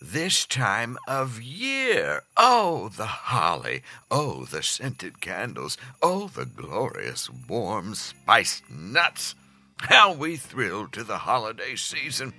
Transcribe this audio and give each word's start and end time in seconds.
this 0.00 0.46
time 0.46 0.96
of 1.06 1.42
year. 1.42 2.22
Oh, 2.36 2.88
the 2.88 3.06
holly. 3.06 3.82
Oh, 4.10 4.44
the 4.44 4.62
scented 4.62 5.20
candles. 5.20 5.76
Oh, 6.02 6.28
the 6.28 6.46
glorious 6.46 7.28
warm 7.48 7.94
spiced 7.94 8.70
nuts. 8.70 9.34
How 9.82 10.12
we 10.12 10.36
thrill 10.36 10.88
to 10.88 11.04
the 11.04 11.18
holiday 11.18 11.76
season. 11.76 12.32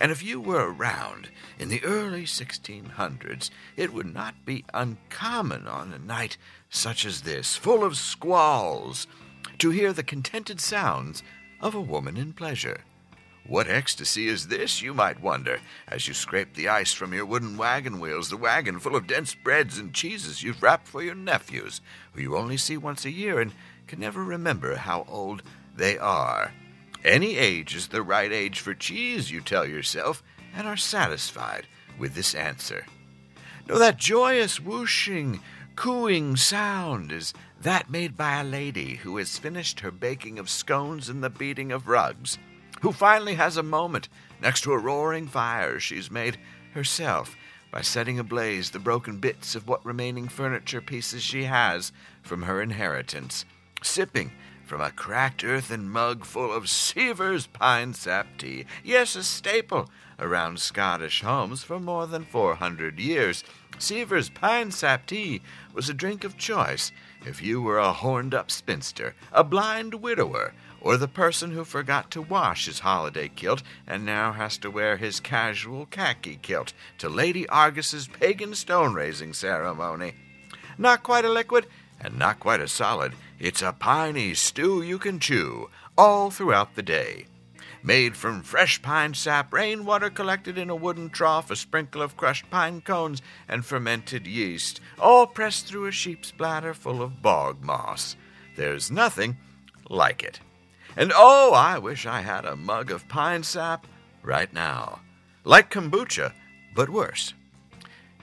And 0.00 0.10
if 0.10 0.22
you 0.22 0.40
were 0.40 0.72
around 0.72 1.28
in 1.58 1.68
the 1.68 1.84
early 1.84 2.24
1600s, 2.24 3.50
it 3.76 3.92
would 3.92 4.12
not 4.12 4.44
be 4.44 4.64
uncommon 4.72 5.68
on 5.68 5.92
a 5.92 5.98
night 5.98 6.36
such 6.68 7.04
as 7.04 7.22
this, 7.22 7.56
full 7.56 7.84
of 7.84 7.96
squalls, 7.96 9.06
to 9.58 9.70
hear 9.70 9.92
the 9.92 10.02
contented 10.02 10.60
sounds 10.60 11.22
of 11.60 11.74
a 11.74 11.80
woman 11.80 12.16
in 12.16 12.32
pleasure. 12.32 12.80
What 13.46 13.68
ecstasy 13.68 14.26
is 14.26 14.48
this, 14.48 14.80
you 14.80 14.94
might 14.94 15.20
wonder, 15.20 15.60
as 15.86 16.08
you 16.08 16.14
scrape 16.14 16.54
the 16.54 16.70
ice 16.70 16.94
from 16.94 17.12
your 17.12 17.26
wooden 17.26 17.58
wagon 17.58 18.00
wheels, 18.00 18.30
the 18.30 18.38
wagon 18.38 18.80
full 18.80 18.96
of 18.96 19.06
dense 19.06 19.34
breads 19.34 19.76
and 19.76 19.92
cheeses 19.92 20.42
you've 20.42 20.62
wrapped 20.62 20.88
for 20.88 21.02
your 21.02 21.14
nephews, 21.14 21.82
who 22.12 22.22
you 22.22 22.38
only 22.38 22.56
see 22.56 22.78
once 22.78 23.04
a 23.04 23.10
year 23.10 23.42
and 23.42 23.52
can 23.86 24.00
never 24.00 24.24
remember 24.24 24.76
how 24.76 25.04
old 25.10 25.42
they 25.76 25.98
are. 25.98 26.52
Any 27.04 27.36
age 27.36 27.74
is 27.74 27.88
the 27.88 28.00
right 28.00 28.32
age 28.32 28.60
for 28.60 28.72
cheese, 28.72 29.30
you 29.30 29.42
tell 29.42 29.66
yourself, 29.66 30.22
and 30.56 30.66
are 30.66 30.78
satisfied 30.78 31.66
with 31.98 32.14
this 32.14 32.34
answer. 32.34 32.86
No, 33.68 33.78
that 33.78 33.98
joyous 33.98 34.58
whooshing, 34.58 35.40
cooing 35.76 36.36
sound 36.36 37.12
is 37.12 37.34
that 37.60 37.90
made 37.90 38.16
by 38.16 38.40
a 38.40 38.44
lady 38.44 38.96
who 38.96 39.18
has 39.18 39.36
finished 39.36 39.80
her 39.80 39.90
baking 39.90 40.38
of 40.38 40.48
scones 40.48 41.10
and 41.10 41.22
the 41.22 41.28
beating 41.28 41.72
of 41.72 41.88
rugs 41.88 42.38
who 42.80 42.92
finally 42.92 43.34
has 43.34 43.56
a 43.56 43.62
moment 43.62 44.08
next 44.40 44.62
to 44.62 44.72
a 44.72 44.78
roaring 44.78 45.26
fire 45.26 45.78
she's 45.78 46.10
made 46.10 46.38
herself 46.74 47.36
by 47.74 47.80
setting 47.80 48.20
ablaze 48.20 48.70
the 48.70 48.78
broken 48.78 49.18
bits 49.18 49.56
of 49.56 49.66
what 49.66 49.84
remaining 49.84 50.28
furniture 50.28 50.80
pieces 50.80 51.22
she 51.24 51.42
has 51.42 51.90
from 52.22 52.42
her 52.42 52.62
inheritance, 52.62 53.44
sipping 53.82 54.30
from 54.64 54.80
a 54.80 54.92
cracked 54.92 55.42
earthen 55.42 55.88
mug 55.88 56.24
full 56.24 56.52
of 56.52 56.68
Seaver's 56.68 57.48
pine 57.48 57.92
sap 57.92 58.26
tea. 58.38 58.64
Yes, 58.84 59.16
a 59.16 59.24
staple 59.24 59.90
around 60.20 60.60
Scottish 60.60 61.22
homes 61.22 61.64
for 61.64 61.80
more 61.80 62.06
than 62.06 62.24
400 62.24 63.00
years. 63.00 63.42
Seaver's 63.78 64.30
pine 64.30 64.70
sap 64.70 65.06
tea 65.06 65.42
was 65.72 65.88
a 65.88 65.94
drink 65.94 66.22
of 66.22 66.38
choice 66.38 66.92
if 67.26 67.42
you 67.42 67.60
were 67.60 67.78
a 67.78 67.92
horned 67.92 68.34
up 68.34 68.50
spinster, 68.50 69.14
a 69.32 69.42
blind 69.42 69.94
widower, 69.94 70.54
or 70.84 70.98
the 70.98 71.08
person 71.08 71.50
who 71.50 71.64
forgot 71.64 72.10
to 72.10 72.20
wash 72.20 72.66
his 72.66 72.80
holiday 72.80 73.28
kilt 73.34 73.62
and 73.86 74.04
now 74.04 74.32
has 74.32 74.58
to 74.58 74.70
wear 74.70 74.98
his 74.98 75.18
casual 75.18 75.86
khaki 75.86 76.38
kilt 76.42 76.74
to 76.98 77.08
Lady 77.08 77.48
Argus's 77.48 78.06
pagan 78.06 78.54
stone 78.54 78.92
raising 78.92 79.32
ceremony. 79.32 80.14
Not 80.76 81.02
quite 81.02 81.24
a 81.24 81.32
liquid 81.32 81.66
and 81.98 82.18
not 82.18 82.38
quite 82.38 82.60
a 82.60 82.68
solid. 82.68 83.14
It's 83.38 83.62
a 83.62 83.72
piney 83.72 84.34
stew 84.34 84.82
you 84.82 84.98
can 84.98 85.18
chew 85.18 85.70
all 85.96 86.30
throughout 86.30 86.74
the 86.74 86.82
day. 86.82 87.26
Made 87.82 88.16
from 88.16 88.42
fresh 88.42 88.80
pine 88.82 89.14
sap, 89.14 89.52
rainwater 89.52 90.10
collected 90.10 90.58
in 90.58 90.70
a 90.70 90.76
wooden 90.76 91.08
trough, 91.10 91.50
a 91.50 91.56
sprinkle 91.56 92.02
of 92.02 92.16
crushed 92.16 92.48
pine 92.50 92.80
cones, 92.80 93.22
and 93.48 93.64
fermented 93.64 94.26
yeast, 94.26 94.80
all 94.98 95.26
pressed 95.26 95.66
through 95.66 95.86
a 95.86 95.92
sheep's 95.92 96.30
bladder 96.30 96.72
full 96.72 97.02
of 97.02 97.20
bog 97.20 97.62
moss. 97.62 98.16
There's 98.56 98.90
nothing 98.90 99.36
like 99.90 100.22
it. 100.22 100.40
And 100.96 101.12
oh, 101.14 101.52
I 101.52 101.78
wish 101.78 102.06
I 102.06 102.20
had 102.20 102.44
a 102.44 102.56
mug 102.56 102.90
of 102.90 103.08
pine 103.08 103.42
sap 103.42 103.86
right 104.22 104.52
now. 104.52 105.00
Like 105.44 105.70
kombucha, 105.70 106.32
but 106.74 106.88
worse. 106.88 107.34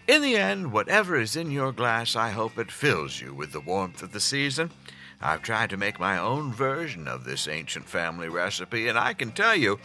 In 0.07 0.21
the 0.21 0.35
end, 0.35 0.71
whatever 0.71 1.15
is 1.15 1.35
in 1.35 1.51
your 1.51 1.71
glass, 1.71 2.15
I 2.15 2.31
hope 2.31 2.57
it 2.57 2.71
fills 2.71 3.21
you 3.21 3.33
with 3.33 3.51
the 3.51 3.59
warmth 3.59 4.01
of 4.01 4.11
the 4.11 4.19
season. 4.19 4.71
I've 5.21 5.43
tried 5.43 5.69
to 5.69 5.77
make 5.77 5.99
my 5.99 6.17
own 6.17 6.51
version 6.51 7.07
of 7.07 7.23
this 7.23 7.47
ancient 7.47 7.87
family 7.87 8.27
recipe, 8.27 8.87
and 8.87 8.97
I 8.97 9.13
can 9.13 9.31
tell 9.31 9.55
you, 9.55 9.79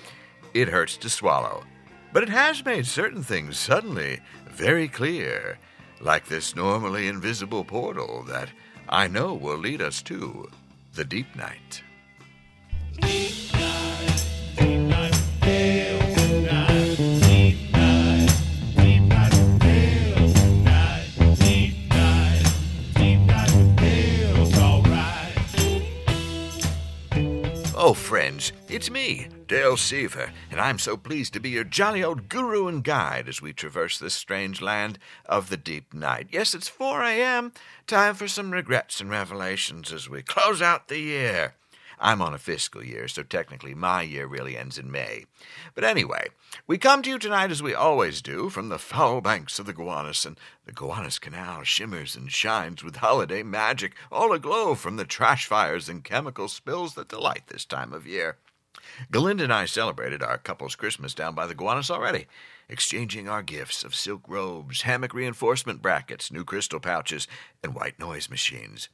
it 0.55 0.69
hurts 0.69 0.97
to 0.99 1.11
swallow. 1.11 1.65
But 2.13 2.23
it 2.23 2.31
has 2.31 2.65
made 2.65 2.87
certain 2.87 3.23
things 3.23 3.59
suddenly 3.59 4.21
very 4.49 4.89
clear, 4.89 5.59
like 6.01 6.27
this 6.27 6.57
normally 6.57 7.09
invisible 7.09 7.65
portal 7.65 8.25
that 8.29 8.49
I 8.89 9.09
know 9.09 9.35
will 9.35 9.59
lead 9.59 9.83
us 9.83 10.01
to 10.03 10.49
the 10.95 11.05
deep 11.05 11.37
night. 11.37 11.83
Oh, 27.89 27.95
friends, 27.95 28.53
it's 28.69 28.91
me, 28.91 29.29
Dale 29.47 29.77
Seaver, 29.77 30.33
and 30.51 30.61
I'm 30.61 30.77
so 30.77 30.97
pleased 30.97 31.33
to 31.35 31.39
be 31.39 31.51
your 31.51 31.63
jolly 31.63 32.03
old 32.03 32.29
guru 32.29 32.67
and 32.67 32.83
guide 32.83 33.29
as 33.29 33.41
we 33.41 33.53
traverse 33.53 33.97
this 33.97 34.13
strange 34.13 34.61
land 34.61 34.99
of 35.25 35.51
the 35.51 35.57
deep 35.57 35.95
night. 35.95 36.27
Yes, 36.33 36.53
it's 36.53 36.67
4 36.67 37.05
a.m., 37.05 37.53
time 37.87 38.17
for 38.17 38.27
some 38.27 38.51
regrets 38.51 39.01
and 39.01 39.09
revelations 39.09 39.93
as 39.93 40.11
we 40.11 40.23
close 40.23 40.61
out 40.61 40.89
the 40.89 40.99
year. 40.99 41.55
I'm 41.99 42.21
on 42.21 42.35
a 42.35 42.39
fiscal 42.39 42.85
year, 42.85 43.09
so 43.09 43.23
technically 43.23 43.75
my 43.75 44.03
year 44.03 44.27
really 44.27 44.57
ends 44.57 44.79
in 44.79 44.91
May. 44.91 45.25
But 45.75 45.85
anyway, 45.85 46.29
we 46.67 46.79
come 46.79 47.03
to 47.03 47.11
you 47.11 47.19
tonight 47.19 47.51
as 47.51 47.63
we 47.63 47.75
always 47.75 48.21
do 48.21 48.51
from 48.51 48.69
the 48.69 48.79
foul 48.79 49.21
banks 49.21 49.59
of 49.59 49.67
the 49.67 49.73
Gowanus, 49.73 50.25
and 50.25 50.39
the 50.65 50.73
Gowanus 50.73 51.19
Canal 51.19 51.63
shimmers 51.63 52.15
and 52.15 52.31
shines 52.31 52.85
with 52.85 52.97
holiday 52.97 53.43
magic, 53.43 53.95
all 54.13 54.33
aglow 54.33 54.75
from 54.75 54.97
the 54.97 55.05
trash 55.05 55.47
fires 55.47 55.89
and 55.89 56.05
chemical 56.05 56.49
spills 56.49 56.95
that 56.95 57.09
delight 57.09 57.45
this 57.49 57.65
time 57.65 57.93
of 57.93 58.07
year. 58.07 58.37
Galinda 59.11 59.45
and 59.45 59.53
I 59.53 59.65
celebrated 59.65 60.23
our 60.23 60.39
couple's 60.39 60.77
Christmas 60.77 61.15
down 61.15 61.35
by 61.35 61.47
the 61.47 61.55
Gowanus 61.55 61.91
already, 61.91 62.27
exchanging 62.69 63.29
our 63.29 63.43
gifts 63.43 63.85
of 63.85 63.95
silk 63.95 64.23
robes, 64.29 64.83
hammock 64.83 65.15
reinforcement 65.15 65.83
brackets, 65.83 66.31
new 66.31 66.45
crystal 66.45 66.81
pouches, 66.81 67.27
and 67.63 67.75
white 67.75 67.99
noise 67.99 68.29
machines. 68.29 68.89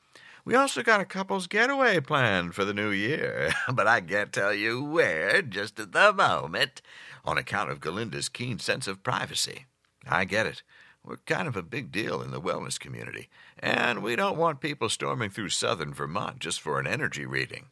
We 0.44 0.56
also 0.56 0.82
got 0.82 1.00
a 1.00 1.04
couple's 1.04 1.46
getaway 1.46 2.00
planned 2.00 2.56
for 2.56 2.64
the 2.64 2.74
new 2.74 2.90
year, 2.90 3.52
but 3.72 3.86
I 3.86 4.00
can't 4.00 4.32
tell 4.32 4.52
you 4.52 4.82
where 4.82 5.40
just 5.40 5.78
at 5.78 5.92
the 5.92 6.12
moment 6.12 6.82
on 7.24 7.38
account 7.38 7.70
of 7.70 7.80
Galinda's 7.80 8.28
keen 8.28 8.58
sense 8.58 8.88
of 8.88 9.04
privacy. 9.04 9.66
I 10.08 10.24
get 10.24 10.46
it. 10.46 10.64
We're 11.04 11.18
kind 11.26 11.46
of 11.46 11.56
a 11.56 11.62
big 11.62 11.92
deal 11.92 12.20
in 12.22 12.32
the 12.32 12.40
wellness 12.40 12.78
community, 12.78 13.28
and 13.58 14.02
we 14.02 14.16
don't 14.16 14.36
want 14.36 14.60
people 14.60 14.88
storming 14.88 15.30
through 15.30 15.50
southern 15.50 15.94
Vermont 15.94 16.40
just 16.40 16.60
for 16.60 16.80
an 16.80 16.88
energy 16.88 17.24
reading. 17.24 17.66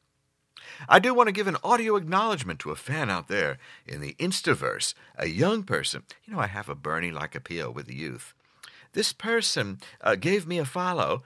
I 0.89 1.01
do 1.01 1.13
want 1.13 1.27
to 1.27 1.33
give 1.33 1.49
an 1.49 1.57
audio 1.65 1.97
acknowledgement 1.97 2.61
to 2.61 2.71
a 2.71 2.77
fan 2.77 3.11
out 3.11 3.27
there 3.27 3.59
in 3.87 4.01
the 4.01 4.15
Instaverse, 4.21 4.95
a 5.17 5.27
young 5.27 5.65
person. 5.65 6.05
You 6.25 6.35
know, 6.35 6.41
I 6.41 6.47
have 6.47 6.69
a 6.69 6.75
Bernie 6.77 7.11
like 7.11 7.35
appeal 7.35 7.73
with 7.73 7.87
the 7.87 7.97
youth. 7.97 8.33
This 8.93 9.13
person 9.13 9.79
uh, 10.01 10.15
gave 10.15 10.47
me 10.47 10.59
a 10.59 10.65
follow 10.65 11.23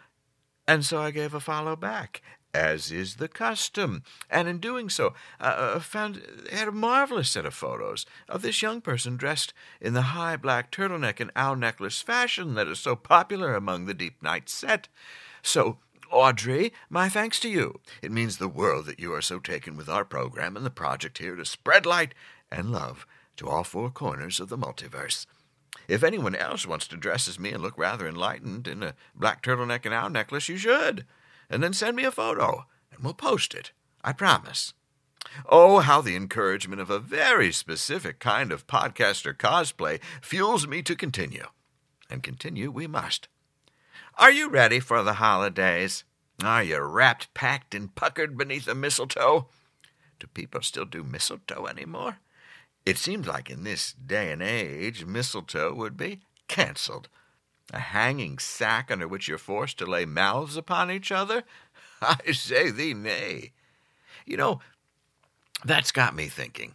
and 0.67 0.85
so 0.85 1.01
I 1.01 1.11
gave 1.11 1.35
a 1.35 1.41
follow 1.41 1.77
back, 1.77 2.23
as 2.55 2.91
is 2.91 3.17
the 3.17 3.29
custom. 3.29 4.03
And 4.31 4.49
in 4.49 4.59
doing 4.59 4.89
so, 4.89 5.15
uh, 5.41 5.79
found 5.81 6.23
had 6.51 6.69
a 6.69 6.73
marvelous 6.73 7.31
set 7.31 7.45
of 7.45 7.55
photos 7.55 8.07
of 8.29 8.43
this 8.43 8.63
young 8.63 8.81
person 8.81 9.17
dressed 9.17 9.53
in 9.81 9.95
the 9.95 10.03
high 10.03 10.37
black 10.37 10.71
turtleneck 10.71 11.21
and 11.21 11.31
owl 11.37 11.57
necklace 11.57 12.01
fashion 12.01 12.55
that 12.55 12.69
is 12.69 12.79
so 12.79 12.97
popular 12.97 13.55
among 13.55 13.87
the 13.87 13.95
deep 13.95 14.23
night 14.23 14.49
set. 14.49 14.89
So, 15.43 15.79
Audrey, 16.11 16.73
my 16.89 17.09
thanks 17.09 17.41
to 17.41 17.49
you. 17.49 17.81
It 18.01 18.13
means 18.13 18.37
the 18.37 18.49
world 18.49 18.87
that 18.87 19.01
you 19.01 19.13
are 19.15 19.23
so 19.23 19.39
taken 19.39 19.77
with 19.77 19.89
our 19.89 20.05
program 20.05 20.57
and 20.57 20.65
the 20.65 20.71
project 20.71 21.19
here 21.19 21.35
to 21.35 21.45
spread 21.45 21.85
light 21.85 22.15
and 22.51 22.71
love 22.71 23.07
to 23.37 23.49
all 23.49 23.65
four 23.65 23.91
corners 23.91 24.39
of 24.39 24.49
the 24.49 24.59
multiverse. 24.59 25.27
If 25.89 26.03
anyone 26.03 26.35
else 26.35 26.67
wants 26.67 26.87
to 26.89 26.97
dress 26.97 27.29
as 27.29 27.39
me 27.39 27.51
and 27.51 27.63
look 27.63 27.77
rather 27.77 28.09
enlightened 28.09 28.67
in 28.67 28.83
a 28.83 28.95
black 29.15 29.43
turtleneck 29.43 29.85
and 29.85 29.95
owl 29.95 30.11
necklace, 30.11 30.49
you 30.49 30.57
should. 30.57 31.05
And 31.51 31.63
then 31.63 31.73
send 31.73 31.97
me 31.97 32.05
a 32.05 32.11
photo, 32.11 32.65
and 32.91 33.03
we'll 33.03 33.15
post 33.15 33.55
it. 33.55 33.73
I 34.03 34.13
promise. 34.13 34.73
Oh, 35.47 35.81
how 35.81 36.01
the 36.01 36.17
encouragement 36.17 36.81
of 36.81 36.91
a 36.91 36.99
very 36.99 37.53
specific 37.53 38.19
kind 38.19 38.53
of 38.53 38.67
podcaster 38.67 39.35
cosplay 39.35 40.01
fuels 40.23 40.67
me 40.67 40.83
to 40.83 40.95
continue. 40.95 41.47
And 42.11 42.23
continue 42.23 42.71
we 42.71 42.87
must. 42.87 43.29
Are 44.17 44.31
you 44.31 44.49
ready 44.49 44.81
for 44.81 45.03
the 45.03 45.15
holidays? 45.15 46.05
Are 46.43 46.63
you 46.63 46.81
wrapped, 46.81 47.33
packed, 47.35 47.75
and 47.75 47.95
puckered 47.95 48.37
beneath 48.37 48.69
a 48.69 48.75
mistletoe? 48.75 49.49
Do 50.21 50.27
people 50.29 50.63
still 50.63 50.85
do 50.85 51.03
mistletoe 51.03 51.67
anymore? 51.67 52.19
It 52.85 52.99
seems 52.99 53.27
like 53.27 53.51
in 53.51 53.65
this 53.65 53.93
day 53.93 54.31
and 54.31 54.43
age, 54.43 55.05
mistletoe 55.05 55.75
would 55.75 55.97
be 55.97 56.21
cancelled. 56.49 57.09
A 57.73 57.79
hanging 57.79 58.39
sack 58.39 58.91
under 58.91 59.09
which 59.09 59.27
you're 59.27 59.39
forced 59.39 59.79
to 59.79 59.87
lay 59.87 60.05
mouths 60.05 60.57
upon 60.57 60.91
each 60.91 61.11
other? 61.11 61.45
I 62.03 62.33
say 62.33 62.71
thee 62.71 62.93
nay. 62.93 63.53
You 64.27 64.37
know, 64.37 64.61
that's 65.65 65.93
got 65.93 66.15
me 66.15 66.29
thinking. 66.29 66.75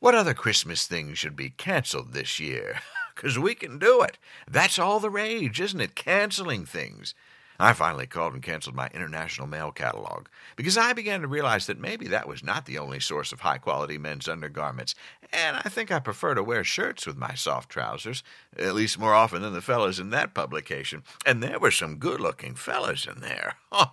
What 0.00 0.14
other 0.14 0.34
Christmas 0.34 0.86
things 0.86 1.18
should 1.18 1.36
be 1.36 1.50
cancelled 1.50 2.12
this 2.12 2.40
year? 2.40 2.80
because 3.14 3.38
we 3.38 3.54
can 3.54 3.78
do 3.78 4.02
it. 4.02 4.18
That's 4.50 4.78
all 4.78 5.00
the 5.00 5.10
rage, 5.10 5.60
isn't 5.60 5.80
it? 5.80 5.94
Canceling 5.94 6.66
things. 6.66 7.14
I 7.58 7.72
finally 7.72 8.06
called 8.06 8.34
and 8.34 8.42
canceled 8.42 8.74
my 8.74 8.88
international 8.92 9.46
mail 9.46 9.70
catalog 9.70 10.26
because 10.56 10.76
I 10.76 10.92
began 10.92 11.20
to 11.20 11.28
realize 11.28 11.66
that 11.66 11.78
maybe 11.78 12.08
that 12.08 12.26
was 12.26 12.42
not 12.42 12.66
the 12.66 12.78
only 12.78 13.00
source 13.00 13.32
of 13.32 13.40
high 13.40 13.58
quality 13.58 13.96
men's 13.96 14.28
undergarments, 14.28 14.94
and 15.32 15.56
I 15.56 15.68
think 15.68 15.92
I 15.92 16.00
prefer 16.00 16.34
to 16.34 16.42
wear 16.42 16.64
shirts 16.64 17.06
with 17.06 17.16
my 17.16 17.34
soft 17.34 17.70
trousers, 17.70 18.22
at 18.58 18.74
least 18.74 18.98
more 18.98 19.14
often 19.14 19.42
than 19.42 19.52
the 19.52 19.60
fellas 19.60 19.98
in 19.98 20.10
that 20.10 20.34
publication, 20.34 21.04
and 21.24 21.42
there 21.42 21.58
were 21.60 21.70
some 21.70 21.96
good 21.96 22.20
looking 22.20 22.54
fellas 22.54 23.06
in 23.06 23.20
there. 23.20 23.56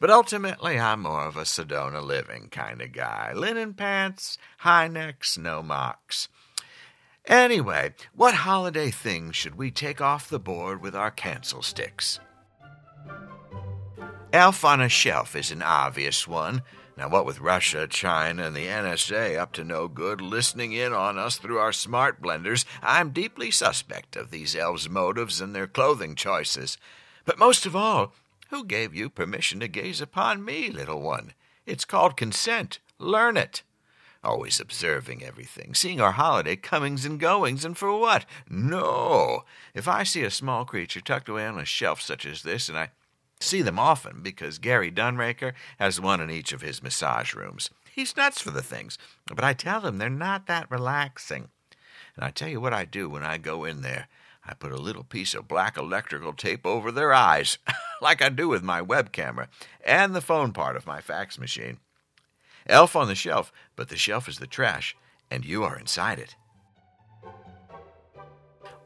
But 0.00 0.10
ultimately, 0.10 0.78
I'm 0.78 1.02
more 1.02 1.24
of 1.24 1.36
a 1.36 1.42
Sedona 1.44 2.02
living 2.04 2.48
kind 2.50 2.82
of 2.82 2.92
guy. 2.92 3.32
Linen 3.32 3.72
pants, 3.72 4.36
high 4.58 4.88
necks, 4.88 5.38
no 5.38 5.62
mocks. 5.62 6.28
Anyway, 7.26 7.94
what 8.14 8.34
holiday 8.34 8.90
things 8.90 9.34
should 9.34 9.54
we 9.54 9.70
take 9.70 10.02
off 10.02 10.28
the 10.28 10.38
board 10.38 10.82
with 10.82 10.94
our 10.94 11.10
cancel 11.10 11.62
sticks? 11.62 12.20
Elf 14.34 14.64
on 14.64 14.80
a 14.80 14.88
Shelf 14.88 15.36
is 15.36 15.52
an 15.52 15.62
obvious 15.62 16.26
one. 16.26 16.62
Now, 16.96 17.08
what 17.08 17.24
with 17.24 17.38
Russia, 17.38 17.86
China, 17.86 18.42
and 18.48 18.56
the 18.56 18.66
NSA 18.66 19.38
up 19.38 19.52
to 19.52 19.62
no 19.62 19.86
good 19.86 20.20
listening 20.20 20.72
in 20.72 20.92
on 20.92 21.16
us 21.16 21.36
through 21.36 21.58
our 21.58 21.72
smart 21.72 22.20
blenders, 22.20 22.64
I'm 22.82 23.10
deeply 23.10 23.52
suspect 23.52 24.16
of 24.16 24.32
these 24.32 24.56
elves' 24.56 24.88
motives 24.88 25.40
and 25.40 25.54
their 25.54 25.68
clothing 25.68 26.16
choices. 26.16 26.78
But 27.24 27.38
most 27.38 27.64
of 27.64 27.76
all, 27.76 28.12
who 28.50 28.64
gave 28.64 28.92
you 28.92 29.08
permission 29.08 29.60
to 29.60 29.68
gaze 29.68 30.00
upon 30.00 30.44
me, 30.44 30.68
little 30.68 31.00
one? 31.00 31.34
It's 31.64 31.84
called 31.84 32.16
consent. 32.16 32.80
Learn 32.98 33.36
it. 33.36 33.62
Always 34.24 34.58
observing 34.58 35.22
everything, 35.22 35.74
seeing 35.74 36.00
our 36.00 36.10
holiday 36.10 36.56
comings 36.56 37.04
and 37.04 37.20
goings, 37.20 37.64
and 37.64 37.78
for 37.78 37.96
what? 37.96 38.26
No! 38.50 39.44
If 39.74 39.86
I 39.86 40.02
see 40.02 40.24
a 40.24 40.30
small 40.30 40.64
creature 40.64 41.00
tucked 41.00 41.28
away 41.28 41.46
on 41.46 41.56
a 41.56 41.64
shelf 41.64 42.02
such 42.02 42.26
as 42.26 42.42
this, 42.42 42.68
and 42.68 42.76
I 42.76 42.90
see 43.44 43.62
them 43.62 43.78
often 43.78 44.20
because 44.22 44.58
Gary 44.58 44.90
Dunraker 44.90 45.52
has 45.78 46.00
one 46.00 46.20
in 46.20 46.30
each 46.30 46.52
of 46.52 46.62
his 46.62 46.82
massage 46.82 47.34
rooms. 47.34 47.70
He's 47.94 48.16
nuts 48.16 48.40
for 48.40 48.50
the 48.50 48.62
things, 48.62 48.98
but 49.26 49.44
I 49.44 49.52
tell 49.52 49.82
him 49.82 49.98
they're 49.98 50.10
not 50.10 50.46
that 50.46 50.70
relaxing. 50.70 51.48
And 52.16 52.24
I 52.24 52.30
tell 52.30 52.48
you 52.48 52.60
what 52.60 52.74
I 52.74 52.84
do 52.84 53.08
when 53.08 53.22
I 53.22 53.38
go 53.38 53.64
in 53.64 53.82
there. 53.82 54.08
I 54.46 54.54
put 54.54 54.72
a 54.72 54.76
little 54.76 55.04
piece 55.04 55.34
of 55.34 55.48
black 55.48 55.76
electrical 55.76 56.32
tape 56.32 56.66
over 56.66 56.92
their 56.92 57.12
eyes, 57.14 57.58
like 58.02 58.20
I 58.20 58.28
do 58.28 58.48
with 58.48 58.62
my 58.62 58.82
web 58.82 59.12
camera 59.12 59.48
and 59.84 60.14
the 60.14 60.20
phone 60.20 60.52
part 60.52 60.76
of 60.76 60.86
my 60.86 61.00
fax 61.00 61.38
machine. 61.38 61.78
Elf 62.66 62.96
on 62.96 63.08
the 63.08 63.14
shelf, 63.14 63.52
but 63.76 63.88
the 63.88 63.96
shelf 63.96 64.28
is 64.28 64.38
the 64.38 64.46
trash, 64.46 64.96
and 65.30 65.44
you 65.44 65.64
are 65.64 65.78
inside 65.78 66.18
it. 66.18 66.36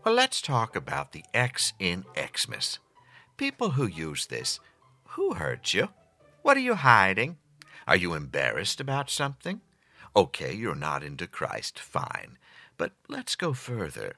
Well, 0.04 0.14
let's 0.14 0.40
talk 0.40 0.76
about 0.76 1.12
the 1.12 1.24
X 1.34 1.72
in 1.78 2.04
Xmas. 2.16 2.78
People 3.38 3.70
who 3.70 3.86
use 3.86 4.26
this, 4.26 4.58
who 5.10 5.34
hurt 5.34 5.72
you? 5.72 5.90
What 6.42 6.56
are 6.56 6.60
you 6.60 6.74
hiding? 6.74 7.36
Are 7.86 7.94
you 7.94 8.14
embarrassed 8.14 8.80
about 8.80 9.10
something? 9.10 9.60
Okay, 10.16 10.52
you're 10.52 10.74
not 10.74 11.04
into 11.04 11.28
Christ, 11.28 11.78
fine. 11.78 12.36
But 12.76 12.94
let's 13.06 13.36
go 13.36 13.52
further. 13.52 14.16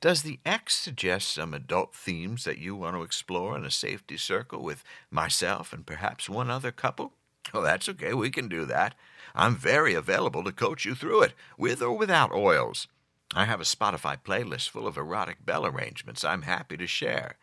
Does 0.00 0.22
the 0.22 0.40
X 0.44 0.74
suggest 0.74 1.28
some 1.28 1.54
adult 1.54 1.94
themes 1.94 2.42
that 2.42 2.58
you 2.58 2.74
want 2.74 2.96
to 2.96 3.04
explore 3.04 3.56
in 3.56 3.64
a 3.64 3.70
safety 3.70 4.16
circle 4.16 4.64
with 4.64 4.82
myself 5.12 5.72
and 5.72 5.86
perhaps 5.86 6.28
one 6.28 6.50
other 6.50 6.72
couple? 6.72 7.12
Oh, 7.54 7.62
that's 7.62 7.88
okay. 7.90 8.14
We 8.14 8.30
can 8.30 8.48
do 8.48 8.64
that. 8.64 8.96
I'm 9.32 9.54
very 9.54 9.94
available 9.94 10.42
to 10.42 10.50
coach 10.50 10.84
you 10.84 10.96
through 10.96 11.22
it, 11.22 11.34
with 11.56 11.80
or 11.80 11.96
without 11.96 12.32
oils. 12.32 12.88
I 13.32 13.44
have 13.44 13.60
a 13.60 13.64
Spotify 13.64 14.16
playlist 14.20 14.70
full 14.70 14.88
of 14.88 14.96
erotic 14.96 15.46
bell 15.46 15.64
arrangements 15.64 16.24
I'm 16.24 16.42
happy 16.42 16.76
to 16.78 16.88
share. 16.88 17.36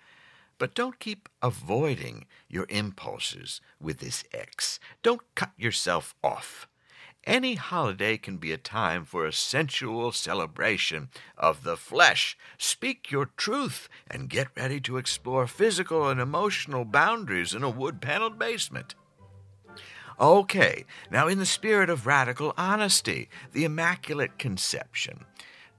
But 0.57 0.75
don't 0.75 0.99
keep 0.99 1.29
avoiding 1.41 2.25
your 2.47 2.65
impulses 2.69 3.61
with 3.81 3.99
this 3.99 4.23
X. 4.33 4.79
Don't 5.01 5.21
cut 5.35 5.51
yourself 5.57 6.15
off. 6.23 6.67
Any 7.25 7.55
holiday 7.55 8.17
can 8.17 8.35
be 8.35 8.51
a 8.51 8.57
time 8.57 9.05
for 9.05 9.25
a 9.25 9.31
sensual 9.31 10.11
celebration 10.11 11.09
of 11.37 11.63
the 11.63 11.77
flesh. 11.77 12.37
Speak 12.57 13.11
your 13.11 13.27
truth 13.37 13.87
and 14.11 14.29
get 14.29 14.49
ready 14.57 14.81
to 14.81 14.97
explore 14.97 15.47
physical 15.47 16.09
and 16.09 16.19
emotional 16.19 16.83
boundaries 16.83 17.53
in 17.53 17.63
a 17.63 17.69
wood 17.69 18.01
paneled 18.01 18.37
basement. 18.37 18.95
Okay, 20.19 20.85
now 21.09 21.27
in 21.27 21.39
the 21.39 21.45
spirit 21.45 21.89
of 21.89 22.05
radical 22.05 22.53
honesty, 22.57 23.29
the 23.53 23.63
Immaculate 23.63 24.37
Conception, 24.37 25.25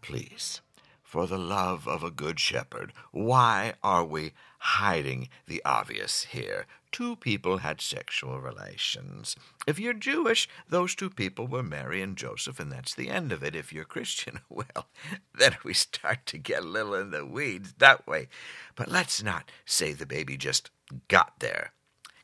please, 0.00 0.62
for 1.02 1.26
the 1.26 1.38
love 1.38 1.86
of 1.86 2.02
a 2.02 2.10
good 2.10 2.40
shepherd, 2.40 2.92
why 3.12 3.74
are 3.82 4.04
we 4.04 4.32
hiding 4.64 5.28
the 5.46 5.62
obvious 5.64 6.24
here? 6.24 6.66
Two 6.90 7.16
people 7.16 7.58
had 7.58 7.80
sexual 7.80 8.40
relations. 8.40 9.36
If 9.66 9.78
you're 9.78 9.94
Jewish, 9.94 10.48
those 10.68 10.94
two 10.94 11.10
people 11.10 11.46
were 11.46 11.62
Mary 11.62 12.00
and 12.00 12.16
Joseph, 12.16 12.58
and 12.60 12.70
that's 12.70 12.94
the 12.94 13.10
end 13.10 13.32
of 13.32 13.42
it. 13.42 13.54
If 13.54 13.72
you're 13.72 13.84
Christian, 13.84 14.40
well, 14.48 14.88
then 15.36 15.56
we 15.64 15.74
start 15.74 16.24
to 16.26 16.38
get 16.38 16.62
a 16.62 16.66
little 16.66 16.94
in 16.94 17.10
the 17.10 17.26
weeds 17.26 17.74
that 17.78 18.06
way. 18.06 18.28
But 18.74 18.90
let's 18.90 19.22
not 19.22 19.50
say 19.64 19.92
the 19.92 20.06
baby 20.06 20.36
just 20.36 20.70
got 21.08 21.40
there. 21.40 21.72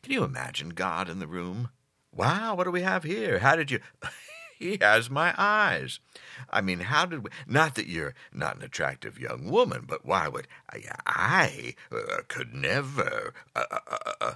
Can 0.02 0.12
you 0.12 0.24
imagine 0.24 0.70
God 0.70 1.08
in 1.08 1.18
the 1.18 1.26
room? 1.26 1.70
Wow, 2.14 2.54
what 2.54 2.64
do 2.64 2.70
we 2.70 2.82
have 2.82 3.04
here? 3.04 3.40
How 3.40 3.56
did 3.56 3.70
you. 3.70 3.80
He 4.60 4.78
has 4.80 5.10
my 5.10 5.34
eyes. 5.36 5.98
I 6.50 6.60
mean, 6.60 6.80
how 6.80 7.06
did 7.06 7.24
we. 7.24 7.30
Not 7.46 7.74
that 7.74 7.86
you're 7.86 8.14
not 8.32 8.56
an 8.56 8.62
attractive 8.62 9.18
young 9.18 9.50
woman, 9.50 9.86
but 9.88 10.04
why 10.04 10.28
would. 10.28 10.46
I, 10.70 10.82
I 11.06 11.74
uh, 11.90 12.22
could 12.28 12.54
never. 12.54 13.32
Uh, 13.56 13.64
uh, 13.70 13.78
uh, 13.90 14.12
uh. 14.20 14.34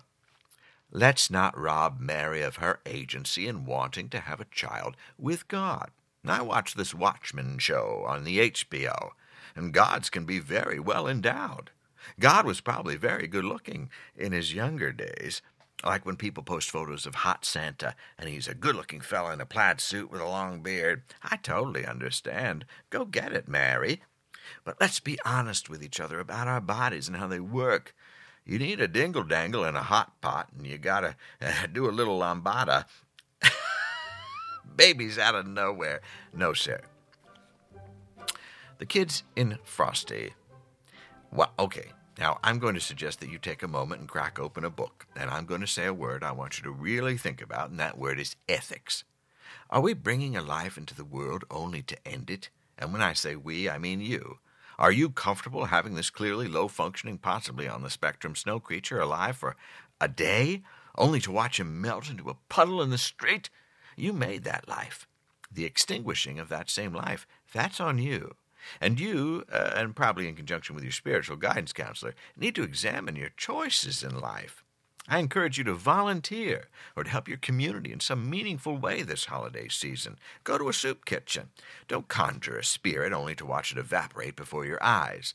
Let's 0.90 1.30
not 1.30 1.58
rob 1.58 2.00
Mary 2.00 2.42
of 2.42 2.56
her 2.56 2.80
agency 2.86 3.46
in 3.46 3.66
wanting 3.66 4.08
to 4.10 4.20
have 4.20 4.40
a 4.40 4.46
child 4.46 4.96
with 5.18 5.46
God. 5.46 5.90
I 6.26 6.40
watch 6.40 6.74
this 6.74 6.94
Watchmen 6.94 7.58
show 7.58 8.04
on 8.08 8.24
the 8.24 8.50
HBO, 8.50 9.10
and 9.54 9.74
gods 9.74 10.08
can 10.08 10.24
be 10.24 10.38
very 10.38 10.80
well 10.80 11.06
endowed. 11.06 11.70
God 12.18 12.46
was 12.46 12.60
probably 12.60 12.96
very 12.96 13.26
good 13.26 13.44
looking 13.44 13.90
in 14.16 14.32
his 14.32 14.54
younger 14.54 14.92
days, 14.92 15.42
like 15.84 16.06
when 16.06 16.16
people 16.16 16.42
post 16.42 16.70
photos 16.70 17.06
of 17.06 17.16
hot 17.16 17.44
Santa 17.44 17.94
and 18.18 18.28
he's 18.28 18.48
a 18.48 18.54
good 18.54 18.76
looking 18.76 19.00
fellow 19.00 19.30
in 19.30 19.40
a 19.40 19.46
plaid 19.46 19.80
suit 19.80 20.10
with 20.10 20.20
a 20.20 20.28
long 20.28 20.62
beard. 20.62 21.02
I 21.22 21.36
totally 21.36 21.86
understand. 21.86 22.64
Go 22.90 23.04
get 23.04 23.32
it, 23.32 23.48
Mary. 23.48 24.02
But 24.64 24.76
let's 24.80 25.00
be 25.00 25.18
honest 25.24 25.68
with 25.68 25.82
each 25.82 26.00
other 26.00 26.18
about 26.20 26.48
our 26.48 26.60
bodies 26.60 27.08
and 27.08 27.16
how 27.16 27.26
they 27.26 27.40
work. 27.40 27.94
You 28.44 28.58
need 28.58 28.80
a 28.80 28.88
dingle 28.88 29.24
dangle 29.24 29.64
and 29.64 29.76
a 29.76 29.82
hot 29.82 30.20
pot, 30.20 30.48
and 30.56 30.66
you 30.66 30.76
gotta 30.76 31.16
uh, 31.40 31.66
do 31.72 31.88
a 31.88 31.92
little 31.92 32.18
lambada. 32.18 32.84
Babies 34.76 35.18
out 35.18 35.34
of 35.34 35.46
nowhere. 35.46 36.02
No, 36.32 36.52
sir. 36.52 36.82
The 38.78 38.86
kids 38.86 39.22
in 39.34 39.58
Frosty. 39.64 40.34
Well, 41.32 41.52
okay. 41.58 41.92
Now, 42.18 42.38
I'm 42.44 42.60
going 42.60 42.74
to 42.74 42.80
suggest 42.80 43.20
that 43.20 43.30
you 43.30 43.38
take 43.38 43.62
a 43.62 43.68
moment 43.68 44.00
and 44.00 44.08
crack 44.08 44.38
open 44.38 44.64
a 44.64 44.70
book, 44.70 45.06
and 45.16 45.30
I'm 45.30 45.46
going 45.46 45.60
to 45.62 45.66
say 45.66 45.86
a 45.86 45.92
word 45.92 46.22
I 46.22 46.30
want 46.30 46.58
you 46.58 46.64
to 46.64 46.70
really 46.70 47.16
think 47.16 47.42
about, 47.42 47.70
and 47.70 47.80
that 47.80 47.98
word 47.98 48.20
is 48.20 48.36
ethics. 48.48 49.02
Are 49.68 49.80
we 49.80 49.94
bringing 49.94 50.36
a 50.36 50.42
life 50.42 50.78
into 50.78 50.94
the 50.94 51.04
world 51.04 51.44
only 51.50 51.82
to 51.82 52.08
end 52.08 52.30
it? 52.30 52.50
And 52.78 52.92
when 52.92 53.02
I 53.02 53.14
say 53.14 53.34
we, 53.34 53.68
I 53.68 53.78
mean 53.78 54.00
you. 54.00 54.38
Are 54.78 54.92
you 54.92 55.10
comfortable 55.10 55.66
having 55.66 55.94
this 55.94 56.10
clearly 56.10 56.46
low 56.46 56.68
functioning, 56.68 57.18
possibly 57.18 57.68
on 57.68 57.82
the 57.82 57.90
spectrum 57.90 58.36
snow 58.36 58.60
creature 58.60 59.00
alive 59.00 59.36
for 59.36 59.56
a 60.00 60.08
day, 60.08 60.62
only 60.96 61.20
to 61.20 61.32
watch 61.32 61.58
him 61.58 61.80
melt 61.80 62.10
into 62.10 62.30
a 62.30 62.36
puddle 62.48 62.80
in 62.80 62.90
the 62.90 62.98
street? 62.98 63.50
You 63.96 64.12
made 64.12 64.44
that 64.44 64.68
life. 64.68 65.08
The 65.50 65.64
extinguishing 65.64 66.38
of 66.38 66.48
that 66.48 66.70
same 66.70 66.92
life, 66.92 67.26
that's 67.52 67.80
on 67.80 67.98
you. 67.98 68.34
And 68.80 68.98
you, 69.00 69.44
uh, 69.52 69.72
and 69.74 69.96
probably 69.96 70.28
in 70.28 70.36
conjunction 70.36 70.74
with 70.74 70.84
your 70.84 70.92
spiritual 70.92 71.36
guidance 71.36 71.72
counselor, 71.72 72.14
need 72.36 72.54
to 72.54 72.62
examine 72.62 73.16
your 73.16 73.30
choices 73.36 74.02
in 74.02 74.18
life. 74.18 74.64
I 75.06 75.18
encourage 75.18 75.58
you 75.58 75.64
to 75.64 75.74
volunteer 75.74 76.68
or 76.96 77.04
to 77.04 77.10
help 77.10 77.28
your 77.28 77.36
community 77.36 77.92
in 77.92 78.00
some 78.00 78.30
meaningful 78.30 78.78
way 78.78 79.02
this 79.02 79.26
holiday 79.26 79.68
season. 79.68 80.18
Go 80.44 80.56
to 80.56 80.70
a 80.70 80.72
soup 80.72 81.04
kitchen. 81.04 81.50
Don't 81.88 82.08
conjure 82.08 82.56
a 82.56 82.64
spirit 82.64 83.12
only 83.12 83.34
to 83.34 83.44
watch 83.44 83.70
it 83.70 83.78
evaporate 83.78 84.34
before 84.34 84.64
your 84.64 84.82
eyes. 84.82 85.34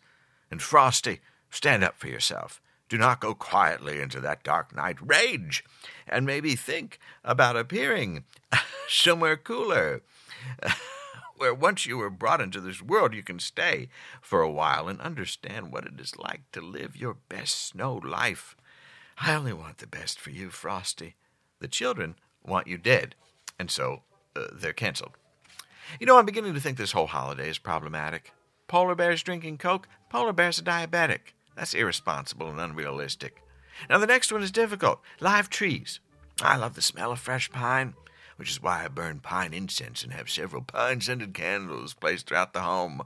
And 0.49 0.61
Frosty, 0.61 1.19
stand 1.51 1.83
up 1.83 1.97
for 1.97 2.07
yourself. 2.07 2.61
Do 2.89 2.97
not 2.97 3.19
go 3.19 3.35
quietly 3.35 4.01
into 4.01 4.19
that 4.21 4.43
dark 4.43 4.75
night. 4.75 4.97
Rage! 4.99 5.63
And 6.07 6.25
maybe 6.25 6.55
think 6.55 6.99
about 7.23 7.55
appearing 7.55 8.23
somewhere 8.87 9.37
cooler. 9.37 10.01
where 11.39 11.53
once 11.53 11.85
you 11.85 11.97
were 11.97 12.09
brought 12.09 12.41
into 12.41 12.59
this 12.59 12.81
world, 12.81 13.13
you 13.13 13.23
can 13.23 13.39
stay 13.39 13.87
for 14.21 14.41
a 14.41 14.51
while 14.51 14.87
and 14.87 14.99
understand 14.99 15.71
what 15.71 15.85
it 15.85 15.99
is 15.99 16.17
like 16.17 16.41
to 16.51 16.61
live 16.61 16.97
your 16.97 17.15
best 17.29 17.67
snow 17.67 17.95
life. 17.95 18.55
I 19.21 19.33
only 19.33 19.53
want 19.53 19.79
the 19.79 19.87
best 19.87 20.19
for 20.19 20.29
you, 20.31 20.49
Frosty. 20.49 21.15
The 21.59 21.67
children 21.67 22.15
want 22.45 22.67
you 22.67 22.77
dead, 22.77 23.15
and 23.57 23.71
so 23.71 24.03
uh, 24.35 24.47
they're 24.53 24.73
canceled. 24.73 25.13
You 25.99 26.05
know, 26.05 26.17
I'm 26.17 26.25
beginning 26.25 26.53
to 26.53 26.59
think 26.59 26.77
this 26.77 26.91
whole 26.91 27.07
holiday 27.07 27.49
is 27.49 27.57
problematic. 27.57 28.31
Polar 28.67 28.95
bears 28.95 29.23
drinking 29.23 29.57
Coke, 29.57 29.87
polar 30.09 30.33
bears 30.33 30.59
are 30.59 30.63
diabetic. 30.63 31.33
That's 31.55 31.73
irresponsible 31.73 32.49
and 32.49 32.59
unrealistic. 32.59 33.41
Now, 33.89 33.97
the 33.97 34.07
next 34.07 34.31
one 34.31 34.43
is 34.43 34.51
difficult 34.51 34.99
live 35.19 35.49
trees. 35.49 35.99
I 36.41 36.55
love 36.57 36.75
the 36.75 36.81
smell 36.81 37.11
of 37.11 37.19
fresh 37.19 37.49
pine, 37.49 37.95
which 38.39 38.51
is 38.51 38.61
why 38.61 38.85
I 38.85 38.87
burn 38.87 39.19
pine 39.19 39.53
incense 39.53 40.01
and 40.01 40.13
have 40.13 40.29
several 40.29 40.61
pine 40.61 41.01
scented 41.01 41.33
candles 41.33 41.93
placed 41.93 42.27
throughout 42.27 42.53
the 42.53 42.61
home. 42.61 43.01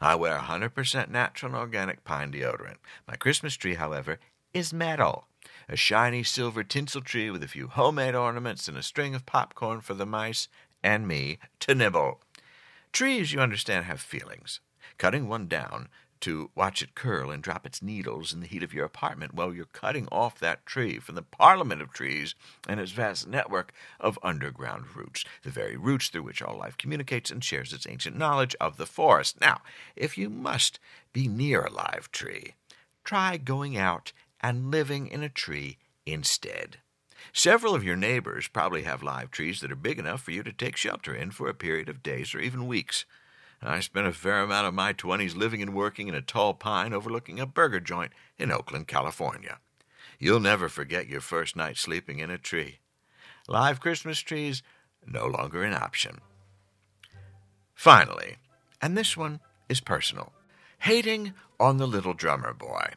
I 0.00 0.14
wear 0.14 0.38
100% 0.38 1.08
natural 1.10 1.50
and 1.50 1.58
organic 1.58 2.04
pine 2.04 2.30
deodorant. 2.30 2.76
My 3.08 3.16
Christmas 3.16 3.56
tree, 3.56 3.74
however, 3.74 4.20
is 4.54 4.72
metal. 4.72 5.26
A 5.68 5.74
shiny 5.74 6.22
silver 6.22 6.62
tinsel 6.62 7.00
tree 7.00 7.28
with 7.28 7.42
a 7.42 7.48
few 7.48 7.66
homemade 7.66 8.14
ornaments 8.14 8.68
and 8.68 8.78
a 8.78 8.82
string 8.84 9.16
of 9.16 9.26
popcorn 9.26 9.80
for 9.80 9.94
the 9.94 10.06
mice 10.06 10.46
and 10.80 11.08
me 11.08 11.38
to 11.58 11.74
nibble. 11.74 12.20
Trees, 12.92 13.32
you 13.32 13.40
understand, 13.40 13.84
have 13.86 14.00
feelings. 14.00 14.60
Cutting 14.96 15.26
one 15.26 15.48
down 15.48 15.88
to 16.20 16.50
watch 16.54 16.82
it 16.82 16.94
curl 16.94 17.30
and 17.30 17.42
drop 17.42 17.64
its 17.66 17.82
needles 17.82 18.32
in 18.32 18.40
the 18.40 18.46
heat 18.46 18.62
of 18.62 18.72
your 18.72 18.84
apartment 18.84 19.34
while 19.34 19.54
you're 19.54 19.64
cutting 19.66 20.08
off 20.10 20.38
that 20.38 20.66
tree 20.66 20.98
from 20.98 21.14
the 21.14 21.22
parliament 21.22 21.80
of 21.80 21.92
trees 21.92 22.34
and 22.68 22.80
its 22.80 22.92
vast 22.92 23.26
network 23.26 23.72
of 24.00 24.18
underground 24.22 24.96
roots, 24.96 25.24
the 25.42 25.50
very 25.50 25.76
roots 25.76 26.08
through 26.08 26.22
which 26.22 26.42
all 26.42 26.58
life 26.58 26.76
communicates 26.76 27.30
and 27.30 27.44
shares 27.44 27.72
its 27.72 27.86
ancient 27.86 28.16
knowledge 28.16 28.56
of 28.60 28.76
the 28.76 28.86
forest. 28.86 29.40
Now, 29.40 29.60
if 29.96 30.18
you 30.18 30.28
must 30.28 30.78
be 31.12 31.28
near 31.28 31.62
a 31.62 31.72
live 31.72 32.10
tree, 32.12 32.54
try 33.04 33.36
going 33.36 33.76
out 33.76 34.12
and 34.40 34.70
living 34.70 35.08
in 35.08 35.22
a 35.22 35.28
tree 35.28 35.78
instead. 36.06 36.78
Several 37.32 37.74
of 37.74 37.84
your 37.84 37.96
neighbors 37.96 38.48
probably 38.48 38.82
have 38.82 39.02
live 39.02 39.30
trees 39.30 39.60
that 39.60 39.72
are 39.72 39.76
big 39.76 39.98
enough 39.98 40.22
for 40.22 40.30
you 40.30 40.42
to 40.42 40.52
take 40.52 40.76
shelter 40.76 41.14
in 41.14 41.30
for 41.30 41.48
a 41.48 41.54
period 41.54 41.88
of 41.88 42.02
days 42.02 42.34
or 42.34 42.40
even 42.40 42.66
weeks. 42.66 43.04
I 43.62 43.80
spent 43.80 44.06
a 44.06 44.12
fair 44.12 44.40
amount 44.40 44.68
of 44.68 44.74
my 44.74 44.92
20s 44.92 45.36
living 45.36 45.60
and 45.62 45.74
working 45.74 46.06
in 46.08 46.14
a 46.14 46.22
tall 46.22 46.54
pine 46.54 46.92
overlooking 46.92 47.40
a 47.40 47.46
burger 47.46 47.80
joint 47.80 48.12
in 48.38 48.52
Oakland, 48.52 48.86
California. 48.86 49.58
You'll 50.18 50.40
never 50.40 50.68
forget 50.68 51.08
your 51.08 51.20
first 51.20 51.56
night 51.56 51.76
sleeping 51.76 52.20
in 52.20 52.30
a 52.30 52.38
tree. 52.38 52.78
Live 53.48 53.80
Christmas 53.80 54.20
trees 54.20 54.62
no 55.06 55.26
longer 55.26 55.64
an 55.64 55.74
option. 55.74 56.20
Finally, 57.74 58.36
and 58.80 58.96
this 58.96 59.16
one 59.16 59.40
is 59.68 59.80
personal, 59.80 60.32
hating 60.80 61.34
on 61.58 61.78
the 61.78 61.86
little 61.86 62.14
drummer 62.14 62.52
boy. 62.52 62.92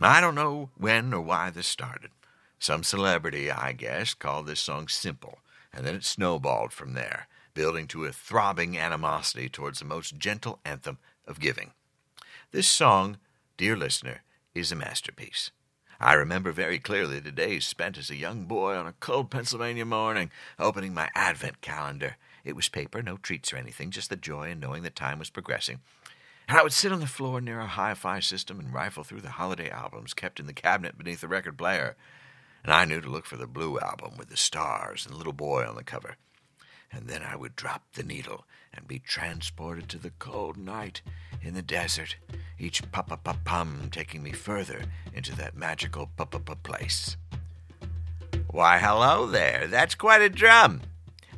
I 0.00 0.20
don't 0.20 0.34
know 0.34 0.70
when 0.76 1.12
or 1.14 1.20
why 1.20 1.50
this 1.50 1.66
started. 1.66 2.10
Some 2.58 2.84
celebrity, 2.84 3.50
I 3.50 3.72
guess, 3.72 4.14
called 4.14 4.46
this 4.46 4.60
song 4.60 4.88
simple, 4.88 5.40
and 5.72 5.84
then 5.84 5.94
it 5.94 6.04
snowballed 6.04 6.72
from 6.72 6.94
there 6.94 7.26
building 7.56 7.86
to 7.88 8.04
a 8.04 8.12
throbbing 8.12 8.76
animosity 8.76 9.48
towards 9.48 9.78
the 9.78 9.84
most 9.86 10.18
gentle 10.18 10.60
anthem 10.62 10.98
of 11.26 11.40
giving. 11.40 11.72
This 12.52 12.68
song, 12.68 13.16
dear 13.56 13.74
listener, 13.74 14.22
is 14.54 14.70
a 14.70 14.76
masterpiece. 14.76 15.50
I 15.98 16.12
remember 16.12 16.52
very 16.52 16.78
clearly 16.78 17.18
the 17.18 17.32
days 17.32 17.66
spent 17.66 17.96
as 17.96 18.10
a 18.10 18.14
young 18.14 18.44
boy 18.44 18.76
on 18.76 18.86
a 18.86 18.92
cold 19.00 19.30
Pennsylvania 19.30 19.86
morning, 19.86 20.30
opening 20.58 20.92
my 20.92 21.08
Advent 21.14 21.62
calendar. 21.62 22.16
It 22.44 22.54
was 22.54 22.68
paper, 22.68 23.02
no 23.02 23.16
treats 23.16 23.54
or 23.54 23.56
anything, 23.56 23.90
just 23.90 24.10
the 24.10 24.16
joy 24.16 24.50
in 24.50 24.60
knowing 24.60 24.82
that 24.82 24.94
time 24.94 25.18
was 25.18 25.30
progressing. 25.30 25.80
And 26.46 26.58
I 26.58 26.62
would 26.62 26.74
sit 26.74 26.92
on 26.92 27.00
the 27.00 27.06
floor 27.06 27.40
near 27.40 27.60
a 27.60 27.66
hi 27.66 27.94
fi 27.94 28.20
system 28.20 28.60
and 28.60 28.74
rifle 28.74 29.02
through 29.02 29.22
the 29.22 29.30
holiday 29.30 29.70
albums 29.70 30.12
kept 30.12 30.38
in 30.38 30.46
the 30.46 30.52
cabinet 30.52 30.98
beneath 30.98 31.22
the 31.22 31.28
record 31.28 31.56
player. 31.56 31.96
And 32.62 32.70
I 32.70 32.84
knew 32.84 33.00
to 33.00 33.08
look 33.08 33.24
for 33.24 33.38
the 33.38 33.46
blue 33.46 33.80
album 33.80 34.18
with 34.18 34.28
the 34.28 34.36
stars 34.36 35.06
and 35.06 35.14
the 35.14 35.18
little 35.18 35.32
boy 35.32 35.64
on 35.66 35.76
the 35.76 35.82
cover 35.82 36.16
and 36.92 37.08
then 37.08 37.22
I 37.22 37.36
would 37.36 37.56
drop 37.56 37.82
the 37.92 38.02
needle 38.02 38.44
and 38.72 38.86
be 38.86 38.98
transported 38.98 39.88
to 39.88 39.98
the 39.98 40.12
cold 40.18 40.56
night 40.56 41.02
in 41.42 41.54
the 41.54 41.62
desert, 41.62 42.16
each 42.58 42.82
pa-pa-pa-pum 42.92 43.88
taking 43.90 44.22
me 44.22 44.32
further 44.32 44.82
into 45.12 45.34
that 45.36 45.56
magical 45.56 46.10
pa-pa-pa 46.16 46.54
place. 46.56 47.16
Why, 48.50 48.78
hello 48.78 49.26
there. 49.26 49.66
That's 49.66 49.94
quite 49.94 50.22
a 50.22 50.28
drum. 50.28 50.82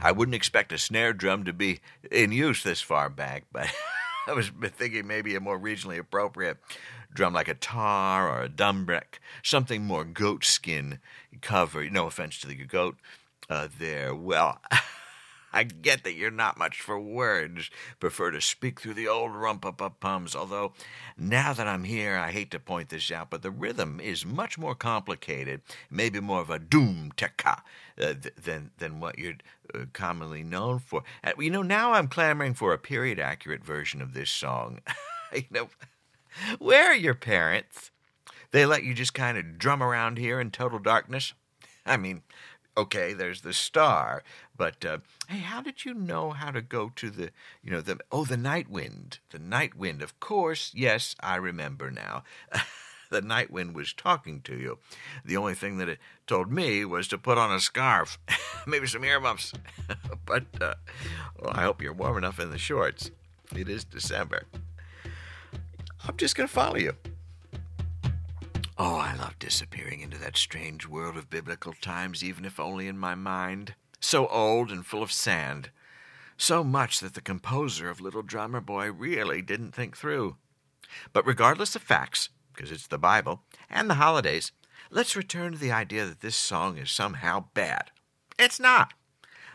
I 0.01 0.13
wouldn't 0.13 0.35
expect 0.35 0.73
a 0.73 0.79
snare 0.79 1.13
drum 1.13 1.45
to 1.45 1.53
be 1.53 1.81
in 2.11 2.31
use 2.33 2.63
this 2.63 2.81
far 2.81 3.09
back, 3.09 3.45
but 3.53 3.69
I 4.29 4.33
was 4.33 4.51
thinking 4.77 5.07
maybe 5.07 5.35
a 5.35 5.41
more 5.41 5.59
regionally 5.59 5.99
appropriate 5.99 6.59
drum 7.13 7.33
like 7.33 7.49
a 7.49 7.55
tar 7.55 8.29
or 8.29 8.43
a 8.43 8.49
dumbrick, 8.49 9.19
something 9.43 9.85
more 9.85 10.05
goat 10.05 10.45
skin 10.45 11.01
cover. 11.41 11.89
No 11.91 12.07
offense 12.07 12.39
to 12.41 12.47
the 12.47 12.55
goat 12.55 12.97
uh, 13.51 13.69
there. 13.79 14.15
Well, 14.15 14.61
I 15.53 15.65
get 15.65 16.05
that 16.05 16.15
you're 16.15 16.31
not 16.31 16.59
much 16.59 16.81
for 16.81 16.99
words, 17.01 17.71
prefer 18.01 18.31
to 18.31 18.41
speak 18.41 18.81
through 18.81 18.95
the 18.95 19.09
old 19.09 19.33
rump 19.33 19.63
rumpa-pums, 19.63 20.37
although 20.37 20.73
now 21.17 21.53
that 21.53 21.67
I'm 21.67 21.85
here, 21.85 22.17
I 22.17 22.31
hate 22.31 22.51
to 22.53 22.59
point 22.59 22.91
this 22.91 23.11
out, 23.11 23.31
but 23.31 23.43
the 23.43 23.51
rhythm 23.51 24.01
is 24.01 24.27
much 24.27 24.59
more 24.59 24.75
complicated, 24.75 25.63
maybe 25.91 26.21
more 26.21 26.41
of 26.41 26.51
a 26.51 26.59
doom 26.59 27.13
tekka 27.17 27.63
uh, 28.01 28.15
th- 28.15 28.35
than, 28.43 28.71
than 28.79 29.01
what 29.01 29.19
you're 29.19 29.35
uh, 29.75 29.87
commonly 29.93 30.43
known 30.43 30.79
for. 30.79 31.03
Uh, 31.25 31.33
you 31.39 31.51
know, 31.51 31.63
now 31.63 31.93
I'm 31.93 32.09
clamoring 32.09 32.55
for 32.55 32.73
a 32.73 32.79
period 32.79 33.19
accurate 33.19 33.65
version 33.65 34.03
of 34.03 34.15
this 34.15 34.31
song. 34.31 34.81
you 35.35 35.45
know, 35.51 35.69
where 36.59 36.87
are 36.87 36.97
your 36.97 37.15
parents? 37.15 37.91
They 38.51 38.65
let 38.65 38.85
you 38.85 38.95
just 38.95 39.15
kind 39.15 39.37
of 39.37 39.59
drum 39.59 39.83
around 39.83 40.19
here 40.19 40.41
in 40.41 40.51
total 40.51 40.79
darkness? 40.79 41.35
I 41.85 41.97
mean, 41.97 42.23
okay, 42.79 43.13
there's 43.13 43.41
the 43.41 43.53
star, 43.53 44.23
but 44.57 44.85
uh, 44.85 44.99
hey, 45.29 45.39
how 45.39 45.61
did 45.61 45.85
you 45.85 45.93
know 45.93 46.31
how 46.31 46.53
to 46.53 46.63
go 46.63 46.93
to 46.95 47.11
the, 47.11 47.31
you 47.63 47.73
know, 47.73 47.81
the 47.81 47.99
oh, 48.13 48.25
the 48.25 48.37
night 48.37 48.71
wind, 48.71 49.19
the 49.31 49.39
night 49.39 49.75
wind? 49.75 50.01
Of 50.01 50.19
course, 50.21 50.73
yes, 50.75 51.17
I 51.21 51.37
remember 51.37 51.91
now. 51.91 52.23
the 53.11 53.21
night 53.21 53.51
wind 53.51 53.75
was 53.75 53.93
talking 53.93 54.41
to 54.43 54.57
you. 54.57 54.79
The 55.25 55.37
only 55.37 55.55
thing 55.55 55.79
that 55.79 55.89
it 55.89 55.99
told 56.27 56.53
me 56.53 56.85
was 56.85 57.09
to 57.09 57.19
put 57.19 57.37
on 57.37 57.53
a 57.53 57.61
scarf, 57.61 58.19
maybe 58.67 58.87
some 58.87 59.05
earmuffs. 59.05 59.53
but 60.25 60.45
uh, 60.61 60.75
well, 61.41 61.53
I 61.53 61.63
hope 61.63 61.83
you're 61.83 61.93
warm 61.93 62.17
enough 62.17 62.39
in 62.39 62.51
the 62.51 62.59
shorts. 62.59 63.11
It 63.57 63.69
is 63.69 63.85
December. 63.85 64.45
I'm 66.07 66.17
just 66.17 66.37
going 66.37 66.49
to 66.49 66.55
follow 66.55 66.77
you. 66.77 66.93
Oh, 68.81 68.95
I 68.95 69.17
love 69.17 69.37
disappearing 69.41 70.03
into 70.03 70.19
that 70.19 70.37
strange 70.37 70.87
world 70.87 71.17
of 71.17 71.29
biblical 71.29 71.73
times, 71.73 72.23
even 72.23 72.45
if 72.45 72.61
only 72.61 72.87
in 72.87 72.97
my 72.97 73.17
mind. 73.17 73.75
So 73.99 74.29
old 74.29 74.71
and 74.71 74.87
full 74.87 75.03
of 75.03 75.11
sand. 75.11 75.71
So 76.37 76.63
much 76.63 77.01
that 77.01 77.15
the 77.15 77.21
composer 77.21 77.91
of 77.91 78.01
Little 78.01 78.23
Drummer 78.23 78.61
Boy 78.61 78.93
really 78.93 79.43
didn't 79.43 79.73
think 79.73 79.97
through. 79.97 80.37
But 81.13 81.27
regardless 81.27 81.75
of 81.75 81.83
facts, 81.83 82.29
because 82.55 82.71
it's 82.71 82.87
the 82.87 82.99
Bible, 82.99 83.43
and 83.69 83.91
the 83.91 83.95
holidays, 83.95 84.53
let's 84.93 85.17
return 85.17 85.51
to 85.53 85.59
the 85.59 85.73
idea 85.73 86.07
that 86.07 86.21
this 86.21 86.37
song 86.37 86.79
is 86.79 86.89
somehow 86.89 87.47
bad. 87.55 87.91
It's 88.39 88.61
not. 88.61 88.95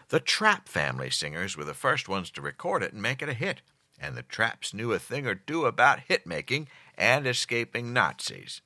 The 0.09 0.19
Trapp 0.19 0.67
family 0.67 1.09
singers 1.09 1.55
were 1.55 1.63
the 1.63 1.73
first 1.73 2.09
ones 2.09 2.29
to 2.31 2.41
record 2.41 2.83
it 2.83 2.91
and 2.91 3.01
make 3.01 3.21
it 3.21 3.29
a 3.29 3.33
hit, 3.33 3.61
and 3.97 4.17
the 4.17 4.23
Trapps 4.23 4.73
knew 4.73 4.91
a 4.91 4.99
thing 4.99 5.25
or 5.25 5.35
two 5.35 5.65
about 5.65 6.01
hit 6.01 6.27
making 6.27 6.67
and 6.97 7.25
escaping 7.25 7.93
Nazis. 7.93 8.61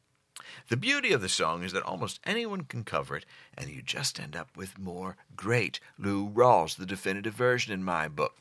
The 0.69 0.77
beauty 0.77 1.13
of 1.13 1.21
the 1.21 1.29
song 1.29 1.63
is 1.63 1.71
that 1.73 1.83
almost 1.83 2.19
anyone 2.25 2.61
can 2.61 2.83
cover 2.83 3.15
it, 3.15 3.25
and 3.57 3.69
you 3.69 3.81
just 3.81 4.19
end 4.19 4.35
up 4.35 4.55
with 4.55 4.77
more 4.77 5.17
great 5.35 5.79
Lou 5.97 6.29
Rawls, 6.29 6.75
the 6.75 6.85
definitive 6.85 7.33
version 7.33 7.73
in 7.73 7.83
my 7.83 8.07
book. 8.07 8.37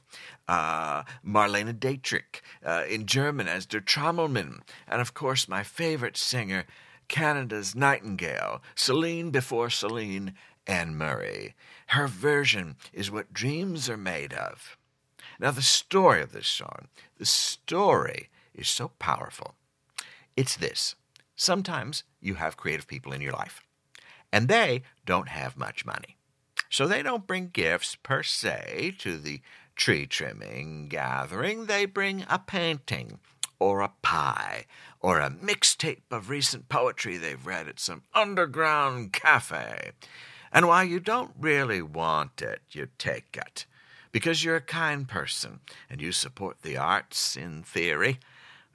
Uh, 0.49 1.05
Marlene 1.25 1.79
Dietrich, 1.79 2.43
uh, 2.65 2.85
in 2.89 3.07
German 3.07 3.49
as 3.49 3.67
Der 3.67 3.81
Trommelmann, 3.81 4.61
and 4.87 5.01
of 5.01 5.15
course 5.15 5.49
my 5.49 5.63
favorite 5.63 6.17
singer, 6.17 6.65
Canada's 7.09 7.75
Nightingale, 7.75 8.63
Celine 8.75 9.31
before 9.31 9.71
Celine, 9.71 10.35
Anne 10.67 10.97
Murray. 10.97 11.55
Her 11.89 12.09
version 12.09 12.77
is 12.93 13.11
what 13.11 13.33
dreams 13.33 13.89
are 13.89 13.97
made 13.97 14.33
of. 14.33 14.77
Now, 15.39 15.51
the 15.51 15.63
story 15.63 16.23
of 16.23 16.33
this 16.33 16.49
song, 16.49 16.89
the 17.19 17.27
story 17.27 18.29
is 18.55 18.69
so 18.69 18.91
powerful. 18.99 19.55
It's 20.37 20.57
this. 20.57 20.97
Sometimes 21.37 22.03
you 22.21 22.35
have 22.35 22.57
creative 22.57 22.89
people 22.89 23.13
in 23.13 23.21
your 23.21 23.33
life, 23.33 23.61
and 24.33 24.49
they 24.49 24.83
don't 25.05 25.29
have 25.29 25.57
much 25.57 25.85
money. 25.85 26.17
So 26.71 26.87
they 26.87 27.03
don't 27.03 27.27
bring 27.27 27.51
gifts 27.53 27.95
per 27.95 28.23
se 28.23 28.97
to 28.99 29.19
the 29.19 29.41
tree 29.77 30.07
trimming 30.07 30.89
gathering. 30.89 31.67
They 31.67 31.85
bring 31.85 32.25
a 32.29 32.39
painting 32.39 33.21
or 33.59 33.83
a 33.83 33.93
pie 34.03 34.65
or 35.01 35.21
a 35.21 35.31
mixtape 35.31 36.03
of 36.11 36.31
recent 36.31 36.69
poetry 36.69 37.17
they've 37.17 37.47
read 37.47 37.69
at 37.69 37.79
some 37.79 38.03
underground 38.15 39.13
cafe. 39.13 39.93
And 40.53 40.67
while 40.67 40.85
you 40.85 41.01
don't 41.01 41.33
really 41.39 41.83
want 41.83 42.41
it, 42.43 42.63
you 42.71 42.89
take 42.99 43.37
it 43.37 43.67
because 44.13 44.43
you're 44.43 44.57
a 44.57 44.61
kind 44.61 45.07
person 45.07 45.61
and 45.91 46.01
you 46.01 46.13
support 46.13 46.63
the 46.63 46.77
arts 46.77 47.37
in 47.37 47.63
theory. 47.63 48.19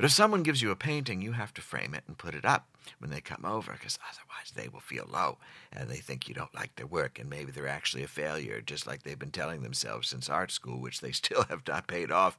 But 0.01 0.05
if 0.08 0.13
someone 0.13 0.41
gives 0.41 0.63
you 0.63 0.72
a 0.72 0.75
painting, 0.75 1.22
you 1.22 1.34
have 1.34 1.53
to 1.53 1.62
frame 1.62 1.93
it 1.93 2.03
and 2.08 2.17
put 2.17 2.34
it 2.34 2.43
up. 2.43 2.71
When 3.00 3.09
they 3.09 3.21
come 3.21 3.45
over, 3.45 3.73
because 3.73 4.00
otherwise 4.03 4.51
they 4.55 4.67
will 4.67 4.79
feel 4.79 5.07
low 5.11 5.38
and 5.71 5.89
they 5.89 5.97
think 5.97 6.27
you 6.27 6.35
don't 6.35 6.53
like 6.55 6.75
their 6.75 6.88
work 6.88 7.19
and 7.19 7.29
maybe 7.29 7.51
they're 7.51 7.67
actually 7.67 8.03
a 8.03 8.07
failure, 8.07 8.61
just 8.61 8.85
like 8.85 9.03
they've 9.03 9.19
been 9.19 9.31
telling 9.31 9.61
themselves 9.61 10.09
since 10.09 10.29
art 10.29 10.51
school, 10.51 10.79
which 10.79 11.01
they 11.01 11.11
still 11.11 11.43
have 11.43 11.61
not 11.67 11.88
paid 11.88 12.11
off. 12.11 12.38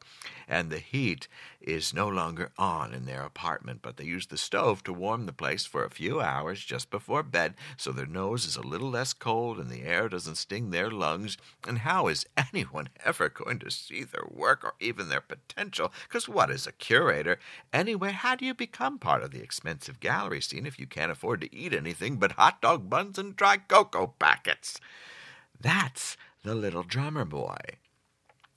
And 0.49 0.71
the 0.71 0.79
heat 0.79 1.29
is 1.61 1.95
no 1.95 2.09
longer 2.09 2.51
on 2.59 2.93
in 2.93 3.05
their 3.05 3.23
apartment, 3.23 3.81
but 3.83 3.97
they 3.97 4.05
use 4.05 4.27
the 4.27 4.37
stove 4.37 4.83
to 4.85 4.93
warm 4.93 5.27
the 5.27 5.33
place 5.33 5.65
for 5.65 5.85
a 5.85 5.91
few 5.91 6.21
hours 6.21 6.65
just 6.65 6.91
before 6.91 7.23
bed 7.23 7.55
so 7.77 7.93
their 7.93 8.07
nose 8.07 8.45
is 8.45 8.57
a 8.57 8.63
little 8.63 8.91
less 8.91 9.13
cold 9.13 9.59
and 9.59 9.71
the 9.71 9.83
air 9.83 10.09
doesn't 10.09 10.37
sting 10.37 10.71
their 10.71 10.91
lungs. 10.91 11.37
And 11.67 11.79
how 11.79 12.09
is 12.09 12.27
anyone 12.37 12.89
ever 13.05 13.29
going 13.29 13.59
to 13.61 13.71
see 13.71 14.05
their 14.05 14.27
work 14.29 14.65
or 14.65 14.75
even 14.81 15.09
their 15.09 15.21
potential? 15.21 15.93
Because 16.09 16.29
what 16.29 16.51
is 16.51 16.67
a 16.67 16.73
curator? 16.73 17.39
Anyway, 17.73 18.13
how 18.13 18.35
do 18.35 18.45
you 18.45 18.55
become 18.55 18.99
part 18.99 19.23
of 19.23 19.31
the 19.31 19.43
expensive 19.43 20.01
gallery 20.01 20.32
scene 20.41 20.67
if 20.67 20.79
you 20.79 20.87
can't 20.87 21.13
afford 21.13 21.41
to 21.41 21.55
eat 21.55 21.75
anything 21.75 22.17
but 22.17 22.33
hot 22.33 22.63
dog 22.63 22.89
buns 22.89 23.19
and 23.19 23.37
dry 23.37 23.57
cocoa 23.57 24.15
packets? 24.19 24.81
That's 25.61 26.17
the 26.43 26.55
little 26.55 26.83
drummer 26.83 27.25
boy 27.25 27.57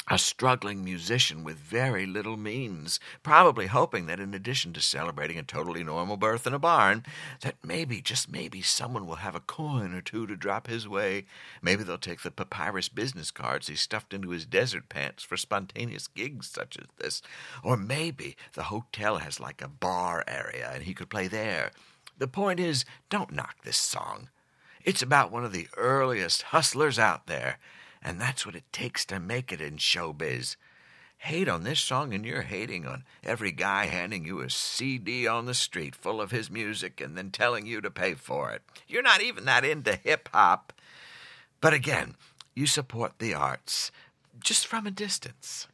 a 0.08 0.20
struggling 0.20 0.84
musician 0.84 1.44
with 1.44 1.58
very 1.58 2.06
little 2.06 2.38
means, 2.38 3.00
probably 3.24 3.66
hoping 3.66 4.06
that 4.06 4.20
in 4.20 4.36
addition 4.36 4.72
to 4.74 4.82
celebrating 4.82 5.38
a 5.38 5.44
totally 5.44 5.84
normal 5.84 6.16
birth 6.16 6.46
in 6.46 6.54
a 6.54 6.60
barn, 6.60 7.04
that 7.42 7.56
maybe, 7.64 8.02
just 8.02 8.32
maybe, 8.32 8.62
someone 8.62 9.08
will 9.08 9.16
have 9.16 9.34
a 9.34 9.40
coin 9.40 9.94
or 9.94 10.02
two 10.02 10.28
to 10.28 10.36
drop 10.36 10.68
his 10.68 10.88
way. 10.88 11.26
Maybe 11.62 11.84
they'll 11.84 11.98
take 11.98 12.22
the 12.22 12.30
papyrus 12.30 12.88
business 12.88 13.32
cards 13.32 13.68
he 13.68 13.76
stuffed 13.76 14.14
into 14.14 14.30
his 14.30 14.46
desert 14.46 14.90
pants 14.90 15.24
for 15.24 15.38
spontaneous 15.38 16.08
gigs 16.08 16.48
such 16.50 16.78
as 16.78 16.86
this. 16.98 17.24
Or 17.64 17.76
maybe 17.76 18.38
the 18.54 18.64
hotel 18.64 19.18
has 19.18 19.40
like 19.40 19.62
a 19.62 19.68
bar 19.68 20.24
area 20.28 20.72
and 20.72 20.84
he 20.84 20.94
could 20.94 21.10
play 21.10 21.28
there. 21.28 21.72
The 22.18 22.28
point 22.28 22.60
is, 22.60 22.86
don't 23.10 23.34
knock 23.34 23.64
this 23.64 23.78
song. 23.78 24.30
It's 24.84 25.02
about 25.02 25.32
one 25.32 25.44
of 25.44 25.52
the 25.52 25.68
earliest 25.78 26.44
hustlers 26.44 27.00
out 27.00 27.26
there 27.26 27.58
and 28.06 28.22
that's 28.22 28.46
what 28.46 28.56
it 28.56 28.72
takes 28.72 29.04
to 29.04 29.20
make 29.20 29.52
it 29.52 29.60
in 29.60 29.78
showbiz. 29.78 30.56
Hate 31.18 31.50
on 31.50 31.64
this 31.64 31.80
song, 31.80 32.14
and 32.14 32.24
you're 32.24 32.44
hating 32.44 32.86
on 32.86 33.04
every 33.24 33.52
guy 33.52 33.88
handing 33.88 34.26
you 34.26 34.42
a 34.42 34.50
CD 34.50 35.26
on 35.26 35.48
the 35.48 35.56
street 35.56 35.96
full 35.96 36.22
of 36.22 36.30
his 36.30 36.52
music 36.52 37.02
and 37.02 37.18
then 37.18 37.32
telling 37.32 37.66
you 37.66 37.82
to 37.82 37.90
pay 37.90 38.14
for 38.14 38.52
it. 38.52 38.62
You're 38.88 39.02
not 39.02 39.24
even 39.24 39.46
that 39.46 39.66
into 39.66 39.96
hip 39.96 40.30
hop. 40.32 40.72
But 41.60 41.74
again, 41.74 42.16
you 42.54 42.68
support 42.68 43.14
the 43.18 43.34
arts 43.34 43.92
just 44.40 44.68
from 44.68 44.86
a 44.86 44.92
distance. 44.92 45.68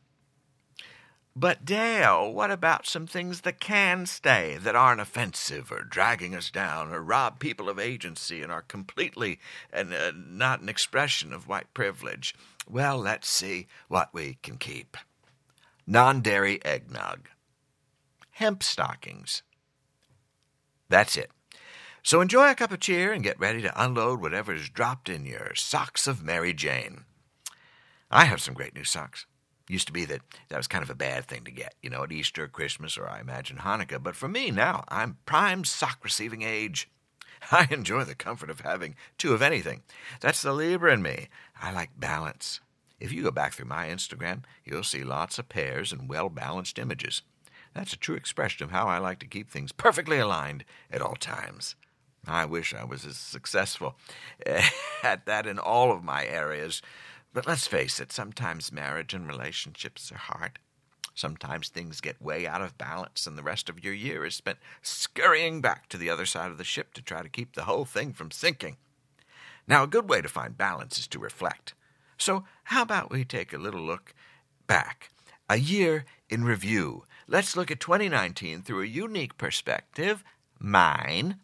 But 1.35 1.63
Dale, 1.63 2.31
what 2.33 2.51
about 2.51 2.85
some 2.85 3.07
things 3.07 3.41
that 3.41 3.61
can 3.61 4.05
stay, 4.05 4.57
that 4.61 4.75
aren't 4.75 4.99
offensive 4.99 5.71
or 5.71 5.81
dragging 5.81 6.35
us 6.35 6.51
down 6.51 6.91
or 6.91 7.01
rob 7.01 7.39
people 7.39 7.69
of 7.69 7.79
agency 7.79 8.41
and 8.41 8.51
are 8.51 8.61
completely 8.61 9.39
and 9.71 9.93
uh, 9.93 10.11
not 10.13 10.59
an 10.59 10.67
expression 10.67 11.31
of 11.31 11.47
white 11.47 11.73
privilege? 11.73 12.35
Well, 12.69 12.97
let's 12.97 13.29
see 13.29 13.67
what 13.87 14.13
we 14.13 14.39
can 14.43 14.57
keep. 14.57 14.97
Non-dairy 15.87 16.63
eggnog. 16.65 17.29
Hemp 18.31 18.61
stockings. 18.61 19.41
That's 20.89 21.15
it. 21.15 21.31
So 22.03 22.19
enjoy 22.19 22.49
a 22.49 22.55
cup 22.55 22.71
of 22.71 22.81
cheer 22.81 23.13
and 23.13 23.23
get 23.23 23.39
ready 23.39 23.61
to 23.61 23.83
unload 23.83 24.21
whatever's 24.21 24.69
dropped 24.69 25.07
in 25.07 25.25
your 25.25 25.55
socks 25.55 26.07
of 26.07 26.23
Mary 26.23 26.53
Jane. 26.53 27.05
I 28.09 28.25
have 28.25 28.41
some 28.41 28.53
great 28.53 28.75
new 28.75 28.83
socks. 28.83 29.25
Used 29.67 29.87
to 29.87 29.93
be 29.93 30.05
that 30.05 30.21
that 30.49 30.57
was 30.57 30.67
kind 30.67 30.83
of 30.83 30.89
a 30.89 30.95
bad 30.95 31.25
thing 31.25 31.43
to 31.45 31.51
get, 31.51 31.75
you 31.81 31.89
know, 31.89 32.03
at 32.03 32.11
Easter, 32.11 32.47
Christmas, 32.47 32.97
or 32.97 33.07
I 33.07 33.19
imagine 33.19 33.57
Hanukkah. 33.57 34.01
But 34.01 34.15
for 34.15 34.27
me 34.27 34.51
now, 34.51 34.83
I'm 34.89 35.17
prime 35.25 35.63
sock 35.63 35.99
receiving 36.03 36.41
age. 36.41 36.89
I 37.51 37.67
enjoy 37.71 38.03
the 38.03 38.15
comfort 38.15 38.49
of 38.49 38.61
having 38.61 38.95
two 39.17 39.33
of 39.33 39.41
anything. 39.41 39.83
That's 40.19 40.41
the 40.41 40.53
Libra 40.53 40.93
in 40.93 41.01
me. 41.01 41.29
I 41.61 41.71
like 41.71 41.99
balance. 41.99 42.59
If 42.99 43.11
you 43.11 43.23
go 43.23 43.31
back 43.31 43.53
through 43.53 43.65
my 43.65 43.87
Instagram, 43.87 44.43
you'll 44.63 44.83
see 44.83 45.03
lots 45.03 45.39
of 45.39 45.49
pairs 45.49 45.91
and 45.91 46.09
well 46.09 46.29
balanced 46.29 46.77
images. 46.77 47.23
That's 47.73 47.93
a 47.93 47.97
true 47.97 48.15
expression 48.15 48.63
of 48.63 48.71
how 48.71 48.87
I 48.87 48.97
like 48.97 49.19
to 49.19 49.27
keep 49.27 49.49
things 49.49 49.71
perfectly 49.71 50.19
aligned 50.19 50.65
at 50.91 51.01
all 51.01 51.15
times. 51.15 51.75
I 52.27 52.45
wish 52.45 52.73
I 52.73 52.83
was 52.83 53.05
as 53.05 53.17
successful 53.17 53.95
at 55.03 55.25
that 55.25 55.47
in 55.47 55.57
all 55.57 55.91
of 55.91 56.03
my 56.03 56.25
areas 56.25 56.81
but 57.33 57.47
let's 57.47 57.67
face 57.67 57.99
it, 57.99 58.11
sometimes 58.11 58.71
marriage 58.71 59.13
and 59.13 59.27
relationships 59.27 60.11
are 60.11 60.17
hard. 60.17 60.59
Sometimes 61.13 61.69
things 61.69 62.01
get 62.01 62.21
way 62.21 62.47
out 62.47 62.61
of 62.61 62.77
balance, 62.77 63.27
and 63.27 63.37
the 63.37 63.43
rest 63.43 63.69
of 63.69 63.83
your 63.83 63.93
year 63.93 64.25
is 64.25 64.35
spent 64.35 64.59
scurrying 64.81 65.61
back 65.61 65.89
to 65.89 65.97
the 65.97 66.09
other 66.09 66.25
side 66.25 66.51
of 66.51 66.57
the 66.57 66.63
ship 66.63 66.93
to 66.93 67.01
try 67.01 67.21
to 67.21 67.29
keep 67.29 67.53
the 67.53 67.65
whole 67.65 67.85
thing 67.85 68.13
from 68.13 68.31
sinking. 68.31 68.77
Now, 69.67 69.83
a 69.83 69.87
good 69.87 70.09
way 70.09 70.21
to 70.21 70.27
find 70.27 70.57
balance 70.57 70.97
is 70.97 71.07
to 71.07 71.19
reflect. 71.19 71.73
So, 72.17 72.45
how 72.65 72.81
about 72.81 73.11
we 73.11 73.25
take 73.25 73.53
a 73.53 73.57
little 73.57 73.81
look 73.81 74.13
back? 74.67 75.11
A 75.49 75.57
year 75.57 76.05
in 76.29 76.43
review. 76.43 77.03
Let's 77.27 77.55
look 77.57 77.71
at 77.71 77.79
2019 77.79 78.61
through 78.61 78.81
a 78.81 78.87
unique 78.87 79.37
perspective 79.37 80.23
mine, 80.59 81.39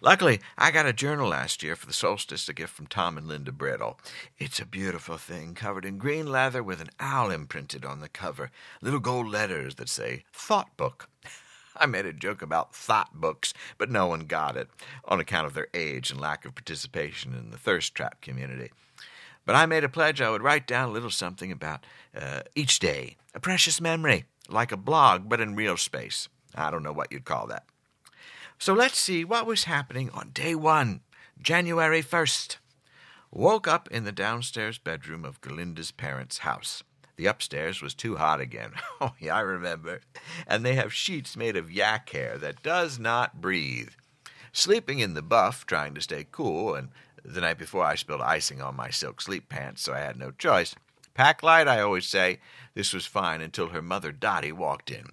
Luckily, 0.00 0.40
I 0.56 0.70
got 0.70 0.86
a 0.86 0.92
journal 0.92 1.28
last 1.28 1.62
year 1.62 1.76
for 1.76 1.86
the 1.86 1.92
solstice, 1.92 2.48
a 2.48 2.52
gift 2.52 2.74
from 2.74 2.86
Tom 2.86 3.18
and 3.18 3.26
Linda 3.26 3.52
Brittle. 3.52 3.98
It's 4.38 4.60
a 4.60 4.66
beautiful 4.66 5.16
thing, 5.16 5.54
covered 5.54 5.84
in 5.84 5.98
green 5.98 6.26
leather 6.26 6.62
with 6.62 6.80
an 6.80 6.90
owl 7.00 7.30
imprinted 7.30 7.84
on 7.84 8.00
the 8.00 8.08
cover, 8.08 8.50
little 8.80 9.00
gold 9.00 9.28
letters 9.28 9.76
that 9.76 9.88
say 9.88 10.24
Thought 10.32 10.76
Book. 10.76 11.08
I 11.76 11.86
made 11.86 12.06
a 12.06 12.12
joke 12.12 12.42
about 12.42 12.74
thought 12.74 13.14
books, 13.14 13.52
but 13.78 13.90
no 13.90 14.06
one 14.06 14.26
got 14.26 14.56
it 14.56 14.68
on 15.06 15.20
account 15.20 15.46
of 15.46 15.54
their 15.54 15.68
age 15.74 16.10
and 16.10 16.20
lack 16.20 16.44
of 16.44 16.54
participation 16.54 17.34
in 17.34 17.50
the 17.50 17.58
thirst 17.58 17.94
trap 17.94 18.20
community. 18.20 18.70
But 19.44 19.56
I 19.56 19.66
made 19.66 19.84
a 19.84 19.88
pledge 19.88 20.20
I 20.20 20.30
would 20.30 20.42
write 20.42 20.66
down 20.66 20.88
a 20.88 20.92
little 20.92 21.10
something 21.10 21.50
about 21.50 21.84
uh, 22.16 22.42
each 22.54 22.78
day, 22.78 23.16
a 23.34 23.40
precious 23.40 23.80
memory, 23.80 24.24
like 24.48 24.72
a 24.72 24.76
blog, 24.76 25.28
but 25.28 25.40
in 25.40 25.56
real 25.56 25.76
space. 25.76 26.28
I 26.54 26.70
don't 26.70 26.82
know 26.82 26.92
what 26.92 27.12
you'd 27.12 27.24
call 27.24 27.48
that. 27.48 27.64
So 28.58 28.72
let's 28.72 28.98
see 28.98 29.24
what 29.24 29.46
was 29.46 29.64
happening 29.64 30.10
on 30.10 30.30
day 30.30 30.54
one, 30.54 31.00
January 31.40 32.02
1st. 32.02 32.56
Woke 33.30 33.66
up 33.66 33.90
in 33.90 34.04
the 34.04 34.12
downstairs 34.12 34.78
bedroom 34.78 35.24
of 35.24 35.40
Galinda's 35.40 35.90
parents' 35.90 36.38
house. 36.38 36.82
The 37.16 37.26
upstairs 37.26 37.82
was 37.82 37.94
too 37.94 38.16
hot 38.16 38.40
again. 38.40 38.72
Oh, 39.00 39.12
yeah, 39.18 39.36
I 39.36 39.40
remember. 39.40 40.00
And 40.46 40.64
they 40.64 40.76
have 40.76 40.94
sheets 40.94 41.36
made 41.36 41.56
of 41.56 41.70
yak 41.70 42.08
hair 42.10 42.38
that 42.38 42.62
does 42.62 42.98
not 42.98 43.40
breathe. 43.40 43.90
Sleeping 44.52 45.00
in 45.00 45.14
the 45.14 45.20
buff, 45.20 45.66
trying 45.66 45.94
to 45.94 46.00
stay 46.00 46.26
cool, 46.30 46.74
and 46.74 46.88
the 47.24 47.40
night 47.40 47.58
before 47.58 47.84
I 47.84 47.96
spilled 47.96 48.22
icing 48.22 48.62
on 48.62 48.76
my 48.76 48.88
silk 48.88 49.20
sleep 49.20 49.48
pants, 49.48 49.82
so 49.82 49.92
I 49.92 49.98
had 49.98 50.16
no 50.16 50.30
choice. 50.30 50.74
Pack 51.12 51.42
light, 51.42 51.68
I 51.68 51.80
always 51.80 52.06
say. 52.06 52.38
This 52.74 52.92
was 52.94 53.04
fine 53.04 53.40
until 53.40 53.68
her 53.68 53.82
mother 53.82 54.10
Dottie 54.10 54.52
walked 54.52 54.90
in. 54.90 55.12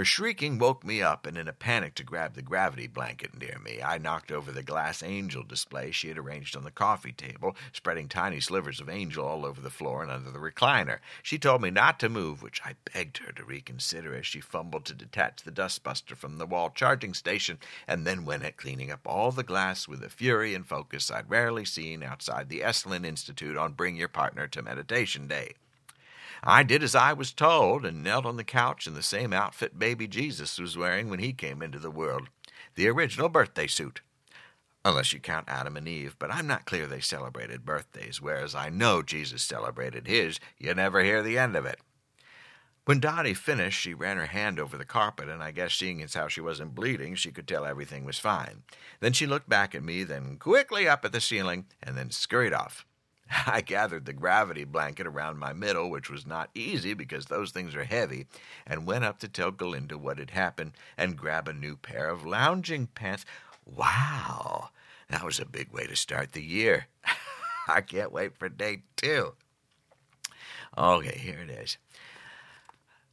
Her 0.00 0.04
shrieking 0.06 0.56
woke 0.56 0.82
me 0.82 1.02
up, 1.02 1.26
and 1.26 1.36
in 1.36 1.46
a 1.46 1.52
panic 1.52 1.94
to 1.96 2.04
grab 2.04 2.32
the 2.32 2.40
gravity 2.40 2.86
blanket 2.86 3.38
near 3.38 3.58
me, 3.58 3.82
I 3.82 3.98
knocked 3.98 4.32
over 4.32 4.50
the 4.50 4.62
glass 4.62 5.02
angel 5.02 5.42
display 5.42 5.90
she 5.90 6.08
had 6.08 6.16
arranged 6.16 6.56
on 6.56 6.64
the 6.64 6.70
coffee 6.70 7.12
table, 7.12 7.54
spreading 7.74 8.08
tiny 8.08 8.40
slivers 8.40 8.80
of 8.80 8.88
angel 8.88 9.26
all 9.26 9.44
over 9.44 9.60
the 9.60 9.68
floor 9.68 10.02
and 10.02 10.10
under 10.10 10.30
the 10.30 10.38
recliner. 10.38 11.00
She 11.22 11.38
told 11.38 11.60
me 11.60 11.70
not 11.70 12.00
to 12.00 12.08
move, 12.08 12.40
which 12.40 12.62
I 12.64 12.76
begged 12.94 13.18
her 13.18 13.32
to 13.32 13.44
reconsider 13.44 14.14
as 14.14 14.26
she 14.26 14.40
fumbled 14.40 14.86
to 14.86 14.94
detach 14.94 15.42
the 15.42 15.52
dustbuster 15.52 16.16
from 16.16 16.38
the 16.38 16.46
wall 16.46 16.70
charging 16.70 17.12
station, 17.12 17.58
and 17.86 18.06
then 18.06 18.24
went 18.24 18.42
at 18.42 18.56
cleaning 18.56 18.90
up 18.90 19.00
all 19.04 19.32
the 19.32 19.42
glass 19.42 19.86
with 19.86 20.02
a 20.02 20.08
fury 20.08 20.54
and 20.54 20.66
focus 20.66 21.10
I'd 21.10 21.28
rarely 21.28 21.66
seen 21.66 22.02
outside 22.02 22.48
the 22.48 22.60
Esalen 22.60 23.04
Institute 23.04 23.58
on 23.58 23.74
Bring 23.74 23.96
Your 23.96 24.08
Partner 24.08 24.46
to 24.46 24.62
Meditation 24.62 25.28
Day. 25.28 25.56
I 26.42 26.62
did 26.62 26.82
as 26.82 26.94
I 26.94 27.12
was 27.12 27.32
told 27.32 27.84
and 27.84 28.02
knelt 28.02 28.26
on 28.26 28.36
the 28.36 28.44
couch 28.44 28.86
in 28.86 28.94
the 28.94 29.02
same 29.02 29.32
outfit 29.32 29.78
baby 29.78 30.06
Jesus 30.06 30.58
was 30.58 30.76
wearing 30.76 31.10
when 31.10 31.18
he 31.18 31.32
came 31.32 31.62
into 31.62 31.78
the 31.78 31.90
world 31.90 32.28
the 32.74 32.88
original 32.88 33.28
birthday 33.28 33.66
suit. 33.66 34.00
Unless 34.84 35.12
you 35.12 35.20
count 35.20 35.48
Adam 35.48 35.76
and 35.76 35.86
Eve, 35.86 36.16
but 36.18 36.32
I'm 36.32 36.46
not 36.46 36.64
clear 36.64 36.86
they 36.86 37.00
celebrated 37.00 37.66
birthdays, 37.66 38.22
whereas 38.22 38.54
I 38.54 38.70
know 38.70 39.02
Jesus 39.02 39.42
celebrated 39.42 40.06
his. 40.06 40.40
You 40.56 40.72
never 40.74 41.02
hear 41.04 41.22
the 41.22 41.36
end 41.36 41.56
of 41.56 41.66
it. 41.66 41.80
When 42.86 42.98
Dottie 42.98 43.34
finished, 43.34 43.78
she 43.78 43.92
ran 43.92 44.16
her 44.16 44.26
hand 44.26 44.58
over 44.58 44.78
the 44.78 44.86
carpet, 44.86 45.28
and 45.28 45.42
I 45.42 45.50
guess 45.50 45.74
seeing 45.74 46.02
as 46.02 46.14
how 46.14 46.28
she 46.28 46.40
wasn't 46.40 46.74
bleeding, 46.74 47.14
she 47.14 47.30
could 47.30 47.46
tell 47.46 47.66
everything 47.66 48.04
was 48.06 48.18
fine. 48.18 48.62
Then 49.00 49.12
she 49.12 49.26
looked 49.26 49.50
back 49.50 49.74
at 49.74 49.84
me, 49.84 50.02
then 50.02 50.38
quickly 50.38 50.88
up 50.88 51.04
at 51.04 51.12
the 51.12 51.20
ceiling, 51.20 51.66
and 51.82 51.96
then 51.96 52.10
scurried 52.10 52.54
off. 52.54 52.86
I 53.46 53.60
gathered 53.60 54.06
the 54.06 54.12
gravity 54.12 54.64
blanket 54.64 55.06
around 55.06 55.38
my 55.38 55.52
middle, 55.52 55.90
which 55.90 56.10
was 56.10 56.26
not 56.26 56.50
easy 56.54 56.94
because 56.94 57.26
those 57.26 57.50
things 57.50 57.74
are 57.74 57.84
heavy, 57.84 58.26
and 58.66 58.86
went 58.86 59.04
up 59.04 59.18
to 59.20 59.28
tell 59.28 59.52
Galinda 59.52 59.96
what 59.96 60.18
had 60.18 60.30
happened 60.30 60.72
and 60.96 61.16
grab 61.16 61.48
a 61.48 61.52
new 61.52 61.76
pair 61.76 62.08
of 62.08 62.26
lounging 62.26 62.88
pants. 62.88 63.24
Wow, 63.64 64.70
that 65.08 65.24
was 65.24 65.38
a 65.38 65.46
big 65.46 65.72
way 65.72 65.86
to 65.86 65.96
start 65.96 66.32
the 66.32 66.42
year. 66.42 66.86
I 67.68 67.80
can't 67.82 68.12
wait 68.12 68.36
for 68.36 68.48
day 68.48 68.82
two. 68.96 69.34
Okay, 70.76 71.18
here 71.18 71.38
it 71.40 71.50
is. 71.50 71.78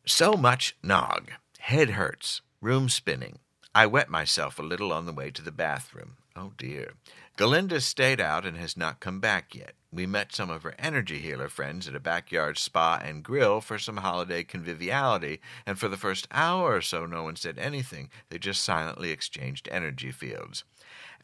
So 0.05 0.33
much 0.33 0.75
nog, 0.81 1.31
head 1.59 1.91
hurts, 1.91 2.41
room 2.61 2.89
spinning. 2.89 3.39
I 3.75 3.85
wet 3.85 4.09
myself 4.09 4.57
a 4.57 4.63
little 4.63 4.91
on 4.91 5.05
the 5.05 5.13
way 5.13 5.29
to 5.31 5.41
the 5.41 5.51
bathroom. 5.51 6.17
Oh 6.35 6.53
dear. 6.57 6.93
Galinda 7.37 7.79
stayed 7.81 8.19
out 8.19 8.47
and 8.47 8.57
has 8.57 8.75
not 8.75 8.99
come 8.99 9.19
back 9.19 9.53
yet. 9.53 9.75
We 9.91 10.07
met 10.07 10.33
some 10.33 10.49
of 10.49 10.63
her 10.63 10.73
energy 10.79 11.19
healer 11.19 11.49
friends 11.49 11.87
at 11.87 11.93
a 11.93 11.99
backyard 11.99 12.57
spa 12.57 12.99
and 13.03 13.23
grill 13.23 13.61
for 13.61 13.77
some 13.77 13.97
holiday 13.97 14.43
conviviality, 14.43 15.39
and 15.63 15.77
for 15.77 15.87
the 15.87 15.97
first 15.97 16.27
hour 16.31 16.73
or 16.73 16.81
so, 16.81 17.05
no 17.05 17.21
one 17.21 17.35
said 17.35 17.59
anything. 17.59 18.09
They 18.29 18.39
just 18.39 18.63
silently 18.63 19.11
exchanged 19.11 19.69
energy 19.71 20.11
fields. 20.11 20.63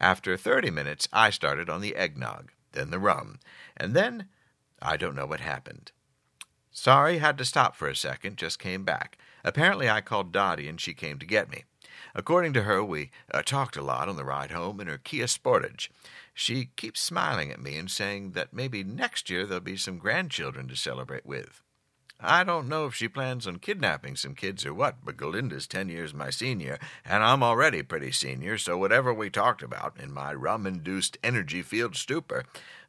After 0.00 0.36
30 0.36 0.70
minutes, 0.70 1.08
I 1.12 1.30
started 1.30 1.68
on 1.68 1.80
the 1.80 1.96
eggnog, 1.96 2.52
then 2.72 2.90
the 2.90 3.00
rum, 3.00 3.40
and 3.76 3.92
then 3.92 4.28
I 4.80 4.96
don't 4.96 5.16
know 5.16 5.26
what 5.26 5.40
happened. 5.40 5.90
Sorry, 6.70 7.18
had 7.18 7.36
to 7.38 7.44
stop 7.44 7.74
for 7.74 7.88
a 7.88 7.96
second, 7.96 8.36
just 8.36 8.60
came 8.60 8.84
back. 8.84 9.18
Apparently, 9.42 9.90
I 9.90 10.00
called 10.00 10.30
Dottie 10.30 10.68
and 10.68 10.80
she 10.80 10.94
came 10.94 11.18
to 11.18 11.26
get 11.26 11.50
me. 11.50 11.64
According 12.14 12.52
to 12.52 12.62
her, 12.62 12.84
we 12.84 13.10
uh, 13.32 13.42
talked 13.42 13.76
a 13.76 13.82
lot 13.82 14.08
on 14.08 14.16
the 14.16 14.24
ride 14.24 14.52
home 14.52 14.80
in 14.80 14.86
her 14.86 14.98
Kia 14.98 15.26
Sportage. 15.26 15.88
She 16.32 16.70
keeps 16.76 17.00
smiling 17.00 17.50
at 17.50 17.60
me 17.60 17.76
and 17.76 17.90
saying 17.90 18.32
that 18.32 18.52
maybe 18.52 18.84
next 18.84 19.28
year 19.28 19.46
there'll 19.46 19.60
be 19.60 19.76
some 19.76 19.98
grandchildren 19.98 20.68
to 20.68 20.76
celebrate 20.76 21.26
with. 21.26 21.60
I 22.20 22.44
don't 22.44 22.68
know 22.68 22.86
if 22.86 22.94
she 22.94 23.08
plans 23.08 23.46
on 23.46 23.58
kidnapping 23.58 24.14
some 24.14 24.34
kids 24.34 24.64
or 24.64 24.72
what, 24.72 25.04
but 25.04 25.16
Galinda's 25.16 25.66
ten 25.66 25.88
years 25.88 26.14
my 26.14 26.30
senior, 26.30 26.78
and 27.04 27.24
I'm 27.24 27.42
already 27.42 27.82
pretty 27.82 28.12
senior, 28.12 28.56
so 28.56 28.78
whatever 28.78 29.12
we 29.12 29.28
talked 29.28 29.62
about 29.62 29.98
in 30.00 30.12
my 30.12 30.32
rum 30.32 30.66
induced 30.66 31.18
energy 31.24 31.62
field 31.62 31.96
stupor 31.96 32.44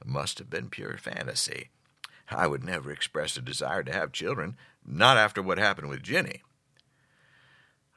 must 0.05 0.37
have 0.37 0.49
been 0.49 0.69
pure 0.69 0.97
fantasy. 0.97 1.69
I 2.29 2.45
would 2.47 2.63
never 2.63 2.91
express 2.91 3.35
a 3.35 3.41
desire 3.41 3.83
to 3.83 3.91
have 3.91 4.11
children, 4.11 4.55
not 4.85 5.17
after 5.17 5.41
what 5.41 5.57
happened 5.57 5.89
with 5.89 6.03
Ginny. 6.03 6.43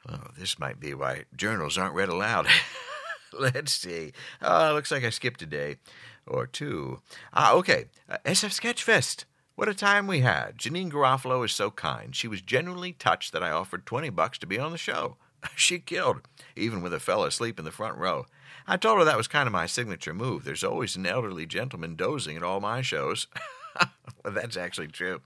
Oh, 0.07 0.27
this 0.37 0.59
might 0.59 0.79
be 0.79 0.93
why 0.93 1.25
journals 1.35 1.77
aren't 1.77 1.95
read 1.95 2.09
aloud. 2.09 2.47
Let's 3.33 3.73
see. 3.73 4.13
Oh, 4.41 4.73
looks 4.73 4.91
like 4.91 5.03
I 5.03 5.09
skipped 5.09 5.41
a 5.41 5.45
day 5.45 5.77
or 6.25 6.47
two. 6.47 7.01
Ah, 7.33 7.53
okay. 7.53 7.85
Uh, 8.09 8.17
SF 8.25 8.59
Sketchfest. 8.59 9.25
What 9.55 9.67
a 9.67 9.73
time 9.73 10.07
we 10.07 10.21
had. 10.21 10.57
Janeane 10.57 10.91
Garofalo 10.91 11.43
is 11.43 11.51
so 11.51 11.69
kind. 11.69 12.15
She 12.15 12.27
was 12.27 12.41
genuinely 12.41 12.93
touched 12.93 13.33
that 13.33 13.43
I 13.43 13.51
offered 13.51 13.85
20 13.85 14.09
bucks 14.11 14.37
to 14.39 14.47
be 14.47 14.57
on 14.59 14.71
the 14.71 14.77
show. 14.77 15.17
She 15.55 15.79
killed, 15.79 16.21
even 16.57 16.81
with 16.81 16.93
a 16.93 16.99
fellow 16.99 17.25
asleep 17.25 17.59
in 17.59 17.65
the 17.65 17.71
front 17.71 17.97
row. 17.97 18.25
I 18.67 18.75
told 18.75 18.99
her 18.99 19.05
that 19.05 19.15
was 19.15 19.29
kind 19.29 19.47
of 19.47 19.53
my 19.53 19.67
signature 19.67 20.13
move. 20.13 20.43
There's 20.43 20.65
always 20.65 20.97
an 20.97 21.05
elderly 21.05 21.45
gentleman 21.45 21.95
dozing 21.95 22.35
at 22.35 22.43
all 22.43 22.59
my 22.59 22.81
shows. 22.81 23.27
well, 24.23 24.33
that's 24.33 24.57
actually 24.57 24.87
true. 24.87 25.21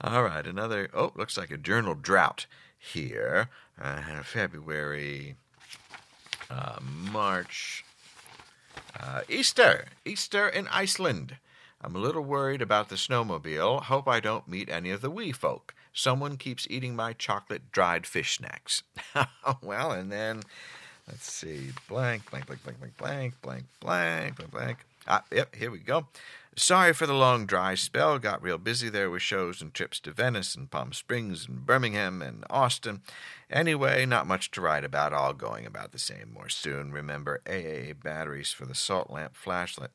All 0.00 0.22
right, 0.22 0.46
another. 0.46 0.88
Oh, 0.94 1.12
looks 1.14 1.36
like 1.36 1.50
a 1.50 1.58
journal 1.58 1.94
drought 1.94 2.46
here. 2.78 3.50
Uh, 3.80 4.22
February, 4.22 5.36
uh, 6.50 6.78
March, 6.82 7.84
uh, 8.98 9.22
Easter. 9.28 9.86
Easter 10.04 10.48
in 10.48 10.68
Iceland. 10.68 11.36
I'm 11.82 11.96
a 11.96 12.00
little 12.00 12.22
worried 12.22 12.60
about 12.60 12.90
the 12.90 12.96
snowmobile. 12.96 13.84
Hope 13.84 14.06
I 14.06 14.20
don't 14.20 14.46
meet 14.46 14.68
any 14.68 14.90
of 14.90 15.00
the 15.00 15.10
wee 15.10 15.32
folk. 15.32 15.74
Someone 15.94 16.36
keeps 16.36 16.66
eating 16.68 16.94
my 16.94 17.14
chocolate 17.14 17.72
dried 17.72 18.06
fish 18.06 18.36
snacks. 18.36 18.82
well, 19.62 19.90
and 19.90 20.12
then 20.12 20.42
let's 21.10 21.30
see, 21.30 21.70
blank, 21.88 22.30
blank, 22.30 22.46
blank, 22.46 22.62
blank, 22.62 22.78
blank, 22.78 22.96
blank, 22.98 23.34
blank, 23.42 23.64
blank, 23.80 24.36
blank, 24.36 24.50
blank. 24.50 24.78
Ah, 25.06 25.24
yep, 25.32 25.54
here 25.56 25.70
we 25.70 25.78
go. 25.78 26.06
Sorry 26.56 26.92
for 26.92 27.06
the 27.06 27.14
long 27.14 27.46
dry 27.46 27.74
spell. 27.74 28.18
Got 28.18 28.42
real 28.42 28.58
busy 28.58 28.88
there 28.88 29.10
with 29.10 29.22
shows 29.22 29.62
and 29.62 29.72
trips 29.72 29.98
to 30.00 30.12
Venice 30.12 30.54
and 30.54 30.70
Palm 30.70 30.92
Springs 30.92 31.48
and 31.48 31.64
Birmingham 31.64 32.22
and 32.22 32.44
Austin. 32.50 33.02
Anyway, 33.48 34.04
not 34.04 34.26
much 34.26 34.50
to 34.52 34.60
write 34.60 34.84
about, 34.84 35.12
all 35.12 35.32
going 35.32 35.64
about 35.64 35.92
the 35.92 35.98
same 35.98 36.32
more 36.32 36.48
soon. 36.48 36.92
Remember 36.92 37.40
AAA 37.46 38.02
batteries 38.02 38.52
for 38.52 38.66
the 38.66 38.74
salt 38.74 39.10
lamp 39.10 39.34
flashlight. 39.36 39.90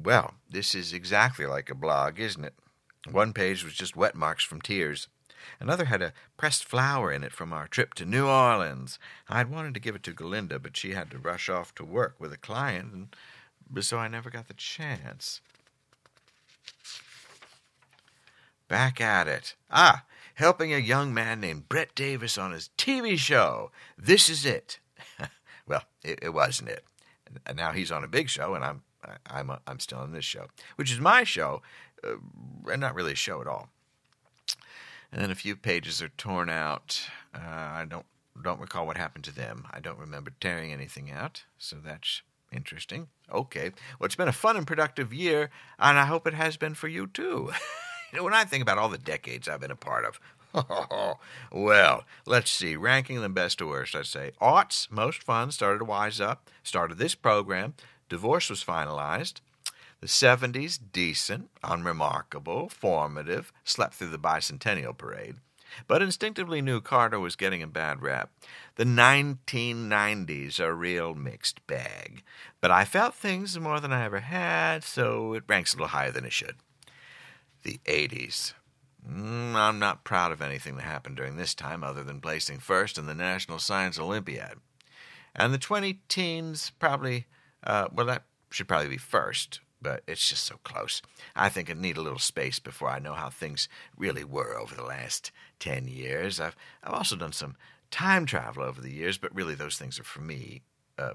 Well, 0.00 0.34
this 0.48 0.74
is 0.74 0.92
exactly 0.92 1.46
like 1.46 1.70
a 1.70 1.74
blog, 1.74 2.20
isn't 2.20 2.44
it? 2.44 2.54
One 3.10 3.32
page 3.32 3.64
was 3.64 3.74
just 3.74 3.96
wet 3.96 4.14
marks 4.14 4.44
from 4.44 4.60
tears. 4.60 5.08
Another 5.60 5.86
had 5.86 6.02
a 6.02 6.12
pressed 6.36 6.64
flower 6.64 7.12
in 7.12 7.24
it 7.24 7.32
from 7.32 7.52
our 7.52 7.66
trip 7.66 7.94
to 7.94 8.04
New 8.04 8.26
Orleans. 8.26 8.98
I'd 9.28 9.50
wanted 9.50 9.74
to 9.74 9.80
give 9.80 9.94
it 9.94 10.02
to 10.04 10.12
Galinda, 10.12 10.58
but 10.62 10.76
she 10.76 10.92
had 10.92 11.10
to 11.10 11.18
rush 11.18 11.48
off 11.48 11.74
to 11.76 11.84
work 11.84 12.16
with 12.18 12.32
a 12.32 12.38
client, 12.38 12.92
and 12.92 13.84
so 13.84 13.98
I 13.98 14.08
never 14.08 14.30
got 14.30 14.48
the 14.48 14.54
chance. 14.54 15.40
Back 18.68 19.00
at 19.00 19.28
it. 19.28 19.54
Ah, 19.70 20.04
helping 20.34 20.72
a 20.72 20.78
young 20.78 21.14
man 21.14 21.40
named 21.40 21.68
Brett 21.68 21.94
Davis 21.94 22.36
on 22.38 22.52
his 22.52 22.70
TV 22.76 23.16
show. 23.16 23.70
This 23.96 24.28
is 24.28 24.44
it. 24.44 24.78
well, 25.66 25.84
it, 26.02 26.18
it, 26.22 26.34
wasn't 26.34 26.70
it. 26.70 26.84
And 27.46 27.56
now 27.56 27.72
he's 27.72 27.92
on 27.92 28.04
a 28.04 28.08
big 28.08 28.28
show, 28.28 28.54
and 28.54 28.64
I'm 28.64 28.82
I'm 29.28 29.50
I'm 29.66 29.80
still 29.80 29.98
on 29.98 30.12
this 30.12 30.24
show, 30.24 30.46
which 30.76 30.90
is 30.90 31.00
my 31.00 31.24
show, 31.24 31.62
uh, 32.02 32.16
and 32.70 32.80
not 32.80 32.94
really 32.94 33.12
a 33.12 33.16
show 33.16 33.40
at 33.40 33.46
all. 33.46 33.68
And 35.12 35.22
then 35.22 35.30
a 35.30 35.36
few 35.36 35.56
pages 35.56 36.02
are 36.02 36.08
torn 36.08 36.50
out. 36.50 37.08
Uh, 37.34 37.38
I 37.40 37.86
don't 37.88 38.06
don't 38.42 38.60
recall 38.60 38.86
what 38.86 38.98
happened 38.98 39.24
to 39.24 39.34
them. 39.34 39.66
I 39.70 39.80
don't 39.80 39.98
remember 39.98 40.32
tearing 40.40 40.72
anything 40.72 41.10
out, 41.10 41.44
so 41.58 41.76
that's 41.82 42.22
interesting. 42.52 43.08
Okay, 43.32 43.72
well, 43.98 44.06
it's 44.06 44.14
been 44.14 44.28
a 44.28 44.32
fun 44.32 44.56
and 44.56 44.66
productive 44.66 45.12
year, 45.12 45.50
and 45.78 45.98
I 45.98 46.04
hope 46.04 46.26
it 46.26 46.34
has 46.34 46.56
been 46.56 46.74
for 46.74 46.88
you 46.88 47.06
too. 47.06 47.50
You 48.12 48.18
know, 48.18 48.24
when 48.24 48.34
I 48.34 48.44
think 48.44 48.62
about 48.62 48.78
all 48.78 48.88
the 48.88 48.98
decades 48.98 49.48
I've 49.48 49.60
been 49.60 49.70
a 49.70 49.76
part 49.76 50.04
of, 50.04 50.20
well, 51.52 52.04
let's 52.24 52.50
see. 52.50 52.76
Ranking 52.76 53.20
them 53.20 53.34
best 53.34 53.58
to 53.58 53.66
worst, 53.66 53.94
I'd 53.94 54.06
say. 54.06 54.32
Aughts, 54.40 54.90
most 54.90 55.22
fun, 55.22 55.50
started 55.50 55.78
to 55.80 55.84
wise 55.84 56.20
up, 56.20 56.48
started 56.62 56.98
this 56.98 57.14
program. 57.14 57.74
Divorce 58.08 58.48
was 58.48 58.64
finalized. 58.64 59.40
The 60.00 60.06
70s, 60.06 60.78
decent, 60.92 61.50
unremarkable, 61.64 62.68
formative, 62.68 63.52
slept 63.64 63.94
through 63.94 64.10
the 64.10 64.18
bicentennial 64.18 64.96
parade. 64.96 65.36
But 65.88 66.02
instinctively 66.02 66.62
knew 66.62 66.80
Carter 66.80 67.18
was 67.18 67.36
getting 67.36 67.62
a 67.62 67.66
bad 67.66 68.02
rap. 68.02 68.30
The 68.76 68.84
1990s, 68.84 70.60
a 70.60 70.72
real 70.72 71.14
mixed 71.14 71.66
bag. 71.66 72.22
But 72.60 72.70
I 72.70 72.84
felt 72.84 73.14
things 73.14 73.58
more 73.58 73.80
than 73.80 73.92
I 73.92 74.04
ever 74.04 74.20
had, 74.20 74.84
so 74.84 75.32
it 75.34 75.44
ranks 75.48 75.72
a 75.72 75.76
little 75.76 75.88
higher 75.88 76.10
than 76.10 76.24
it 76.24 76.32
should 76.32 76.56
the 77.66 77.80
80s. 77.84 78.54
Mm, 79.06 79.54
I'm 79.54 79.78
not 79.78 80.04
proud 80.04 80.32
of 80.32 80.40
anything 80.40 80.76
that 80.76 80.84
happened 80.84 81.16
during 81.16 81.36
this 81.36 81.54
time 81.54 81.82
other 81.82 82.02
than 82.02 82.20
placing 82.20 82.60
first 82.60 82.96
in 82.96 83.06
the 83.06 83.14
National 83.14 83.58
Science 83.58 83.98
Olympiad. 83.98 84.58
And 85.34 85.52
the 85.52 85.58
20 85.58 86.00
teens 86.08 86.70
probably, 86.78 87.26
uh, 87.64 87.88
well, 87.92 88.06
that 88.06 88.22
should 88.50 88.68
probably 88.68 88.88
be 88.88 88.96
first, 88.96 89.60
but 89.86 90.02
it's 90.08 90.28
just 90.28 90.42
so 90.42 90.56
close. 90.64 91.00
I 91.36 91.48
think 91.48 91.70
I 91.70 91.74
need 91.74 91.96
a 91.96 92.02
little 92.02 92.18
space 92.18 92.58
before 92.58 92.88
I 92.88 92.98
know 92.98 93.14
how 93.14 93.30
things 93.30 93.68
really 93.96 94.24
were 94.24 94.58
over 94.58 94.74
the 94.74 94.82
last 94.82 95.30
10 95.60 95.86
years. 95.86 96.40
I've, 96.40 96.56
I've 96.82 96.92
also 96.92 97.14
done 97.14 97.30
some 97.30 97.54
time 97.92 98.26
travel 98.26 98.64
over 98.64 98.80
the 98.80 98.90
years, 98.90 99.16
but 99.16 99.32
really 99.32 99.54
those 99.54 99.78
things 99.78 100.00
are 100.00 100.04
for 100.04 100.22
me. 100.22 100.62
Uh, 100.98 101.12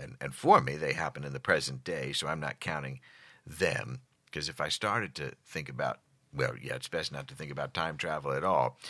and, 0.00 0.16
and 0.18 0.34
for 0.34 0.62
me, 0.62 0.76
they 0.76 0.94
happen 0.94 1.24
in 1.24 1.34
the 1.34 1.40
present 1.40 1.84
day, 1.84 2.12
so 2.12 2.26
I'm 2.26 2.40
not 2.40 2.58
counting 2.58 3.00
them. 3.46 4.00
Because 4.24 4.48
if 4.48 4.62
I 4.62 4.70
started 4.70 5.14
to 5.16 5.32
think 5.44 5.68
about, 5.68 5.98
well, 6.34 6.54
yeah, 6.58 6.76
it's 6.76 6.88
best 6.88 7.12
not 7.12 7.28
to 7.28 7.34
think 7.34 7.52
about 7.52 7.74
time 7.74 7.98
travel 7.98 8.32
at 8.32 8.44
all. 8.44 8.78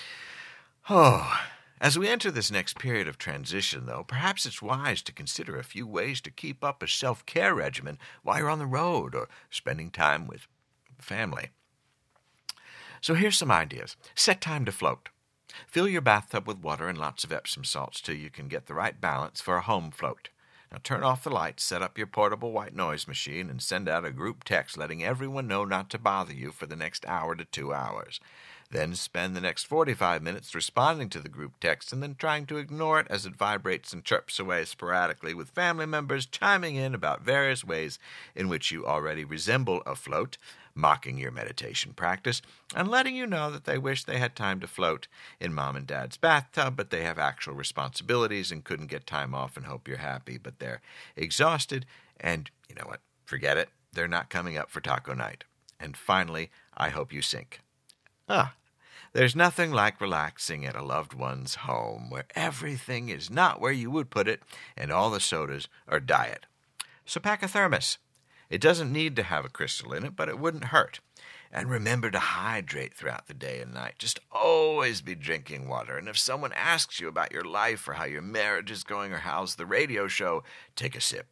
Oh, 0.89 1.39
as 1.81 1.99
we 1.99 2.09
enter 2.09 2.31
this 2.31 2.51
next 2.51 2.79
period 2.79 3.09
of 3.09 3.17
transition, 3.17 3.87
though, 3.87 4.05
perhaps 4.07 4.45
it's 4.45 4.61
wise 4.61 5.01
to 5.03 5.13
consider 5.13 5.59
a 5.59 5.65
few 5.65 5.87
ways 5.87 6.21
to 6.21 6.31
keep 6.31 6.63
up 6.63 6.83
a 6.83 6.89
self 6.89 7.25
care 7.25 7.55
regimen 7.55 7.99
while 8.23 8.39
you're 8.39 8.51
on 8.51 8.59
the 8.59 8.67
road 8.67 9.15
or 9.15 9.29
spending 9.51 9.91
time 9.91 10.27
with 10.27 10.47
family. 10.99 11.51
So 13.01 13.15
here's 13.15 13.39
some 13.39 13.51
ideas 13.51 13.97
set 14.15 14.41
time 14.41 14.65
to 14.67 14.73
float. 14.73 15.09
Fill 15.67 15.89
your 15.89 16.03
bathtub 16.03 16.47
with 16.47 16.63
water 16.63 16.89
and 16.89 16.99
lots 16.99 17.25
of 17.25 17.33
Epsom 17.33 17.65
salts 17.65 18.01
till 18.01 18.15
you 18.15 18.31
can 18.31 18.49
get 18.49 18.67
the 18.67 18.75
right 18.75 19.01
balance 19.01 19.41
for 19.41 19.57
a 19.57 19.63
home 19.63 19.91
float. 19.91 20.29
Now 20.71 20.79
turn 20.83 21.03
off 21.03 21.25
the 21.25 21.31
lights, 21.31 21.65
set 21.65 21.83
up 21.83 21.99
your 21.99 22.07
portable 22.07 22.53
white 22.53 22.77
noise 22.77 23.09
machine, 23.09 23.51
and 23.51 23.61
send 23.61 23.89
out 23.89 24.05
a 24.05 24.13
group 24.13 24.45
text 24.45 24.77
letting 24.77 25.03
everyone 25.03 25.49
know 25.49 25.65
not 25.65 25.91
to 25.91 25.99
bother 25.99 26.33
you 26.33 26.53
for 26.53 26.67
the 26.67 26.77
next 26.77 27.05
hour 27.07 27.35
to 27.35 27.45
two 27.45 27.73
hours. 27.73 28.21
Then 28.73 28.95
spend 28.95 29.35
the 29.35 29.41
next 29.41 29.65
45 29.65 30.23
minutes 30.23 30.55
responding 30.55 31.09
to 31.11 31.19
the 31.19 31.29
group 31.29 31.59
text 31.59 31.93
and 31.93 32.01
then 32.01 32.15
trying 32.15 32.47
to 32.47 32.57
ignore 32.57 33.01
it 33.01 33.09
as 33.11 33.27
it 33.27 33.35
vibrates 33.35 33.93
and 33.93 34.05
chirps 34.05 34.39
away 34.39 34.65
sporadically 34.65 35.35
with 35.35 35.51
family 35.51 35.87
members 35.87 36.25
chiming 36.25 36.77
in 36.77 36.95
about 36.95 37.23
various 37.23 37.65
ways 37.65 37.99
in 38.37 38.49
which 38.49 38.71
you 38.71 38.87
already 38.87 39.25
resemble 39.25 39.83
a 39.87 39.97
float, 39.97 40.39
mocking 40.73 41.19
your 41.19 41.33
meditation 41.33 41.93
practice, 41.95 42.43
and 42.73 42.89
letting 42.89 43.17
you 43.17 43.27
know 43.27 43.51
that 43.51 43.65
they 43.65 43.77
wish 43.77 44.05
they 44.05 44.19
had 44.19 44.37
time 44.37 44.61
to 44.61 44.69
float 44.69 45.09
in 45.41 45.53
mom 45.53 45.75
and 45.75 45.89
dad's 45.89 46.17
bathtub, 46.17 46.77
but 46.77 46.91
they 46.91 47.03
have 47.03 47.19
actual 47.19 47.55
responsibilities 47.55 48.53
and 48.53 48.63
couldn't 48.63 48.87
get 48.87 49.05
time 49.05 49.35
off 49.35 49.57
and 49.57 49.67
hope 49.67 49.89
you're 49.89 49.97
happy, 49.97 50.39
but 50.39 50.61
they're 50.61 50.81
exhausted, 51.17 51.87
and 52.21 52.53
you 52.69 52.77
know 52.77 52.87
what? 52.87 53.01
Forget 53.25 53.57
it. 53.57 53.71
They're 53.93 54.07
not 54.07 54.31
coming 54.31 54.57
up 54.57 54.71
for 54.71 54.81
taco 54.81 55.13
night. 55.13 55.43
And 55.81 55.97
finally, 55.97 56.51
I 56.77 56.91
hope 56.91 57.13
you 57.13 57.21
sink. 57.21 57.61
Ah, 58.29 58.55
There's 59.13 59.35
nothing 59.35 59.73
like 59.73 60.01
relaxing 60.01 60.65
at 60.65 60.77
a 60.77 60.85
loved 60.85 61.15
one's 61.15 61.57
home 61.57 62.11
where 62.11 62.27
everything 62.37 63.09
is 63.09 63.29
not 63.29 63.61
where 63.61 63.73
you 63.73 63.91
would 63.91 64.09
put 64.09 64.29
it 64.29 64.41
and 64.77 64.93
all 64.93 65.11
the 65.11 65.19
sodas 65.19 65.67
are 65.89 65.99
diet. 65.99 66.47
So 67.05 67.19
pack 67.19 67.43
a 67.43 67.49
thermos. 67.49 67.99
It 68.51 68.61
doesn't 68.61 68.93
need 68.93 69.17
to 69.17 69.25
have 69.25 69.45
a 69.45 69.49
crystal 69.49 69.93
in 69.93 70.05
it, 70.05 70.15
but 70.15 70.29
it 70.29 70.39
wouldn't 70.39 70.67
hurt. 70.67 71.01
And 71.51 71.69
remember 71.69 72.13
to 72.13 72.21
hydrate 72.21 72.95
throughout 72.95 73.27
the 73.27 73.35
day 73.35 73.61
and 73.61 73.75
night. 73.75 73.95
Just 73.99 74.21
always 74.31 75.01
be 75.01 75.17
drinking 75.17 75.69
water. 75.69 75.97
And 75.97 76.09
if 76.09 76.17
someone 76.17 76.53
asks 76.53 77.01
you 77.01 77.09
about 77.09 77.33
your 77.33 77.45
life 77.45 77.89
or 77.89 77.95
how 77.95 78.05
your 78.05 78.23
marriage 78.23 78.71
is 78.71 78.85
going 78.85 79.13
or 79.13 79.19
how's 79.19 79.57
the 79.57 79.67
radio 79.67 80.07
show, 80.07 80.45
take 80.77 80.95
a 80.95 81.01
sip. 81.01 81.27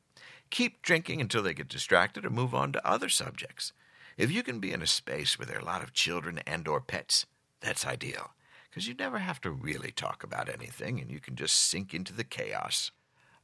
Keep 0.50 0.82
drinking 0.82 1.20
until 1.20 1.44
they 1.44 1.54
get 1.54 1.68
distracted 1.68 2.26
or 2.26 2.30
move 2.30 2.56
on 2.56 2.72
to 2.72 2.88
other 2.88 3.08
subjects. 3.08 3.72
If 4.16 4.32
you 4.32 4.42
can 4.42 4.58
be 4.58 4.72
in 4.72 4.82
a 4.82 4.86
space 4.88 5.38
where 5.38 5.46
there 5.46 5.58
are 5.58 5.62
a 5.62 5.64
lot 5.64 5.84
of 5.84 5.92
children 5.92 6.40
and 6.44 6.66
or 6.66 6.80
pets, 6.80 7.26
that's 7.60 7.86
ideal. 7.86 8.30
Because 8.70 8.86
you 8.86 8.94
never 8.94 9.18
have 9.18 9.40
to 9.42 9.50
really 9.50 9.90
talk 9.90 10.22
about 10.22 10.48
anything 10.48 11.00
and 11.00 11.10
you 11.10 11.20
can 11.20 11.36
just 11.36 11.56
sink 11.56 11.94
into 11.94 12.12
the 12.12 12.24
chaos. 12.24 12.90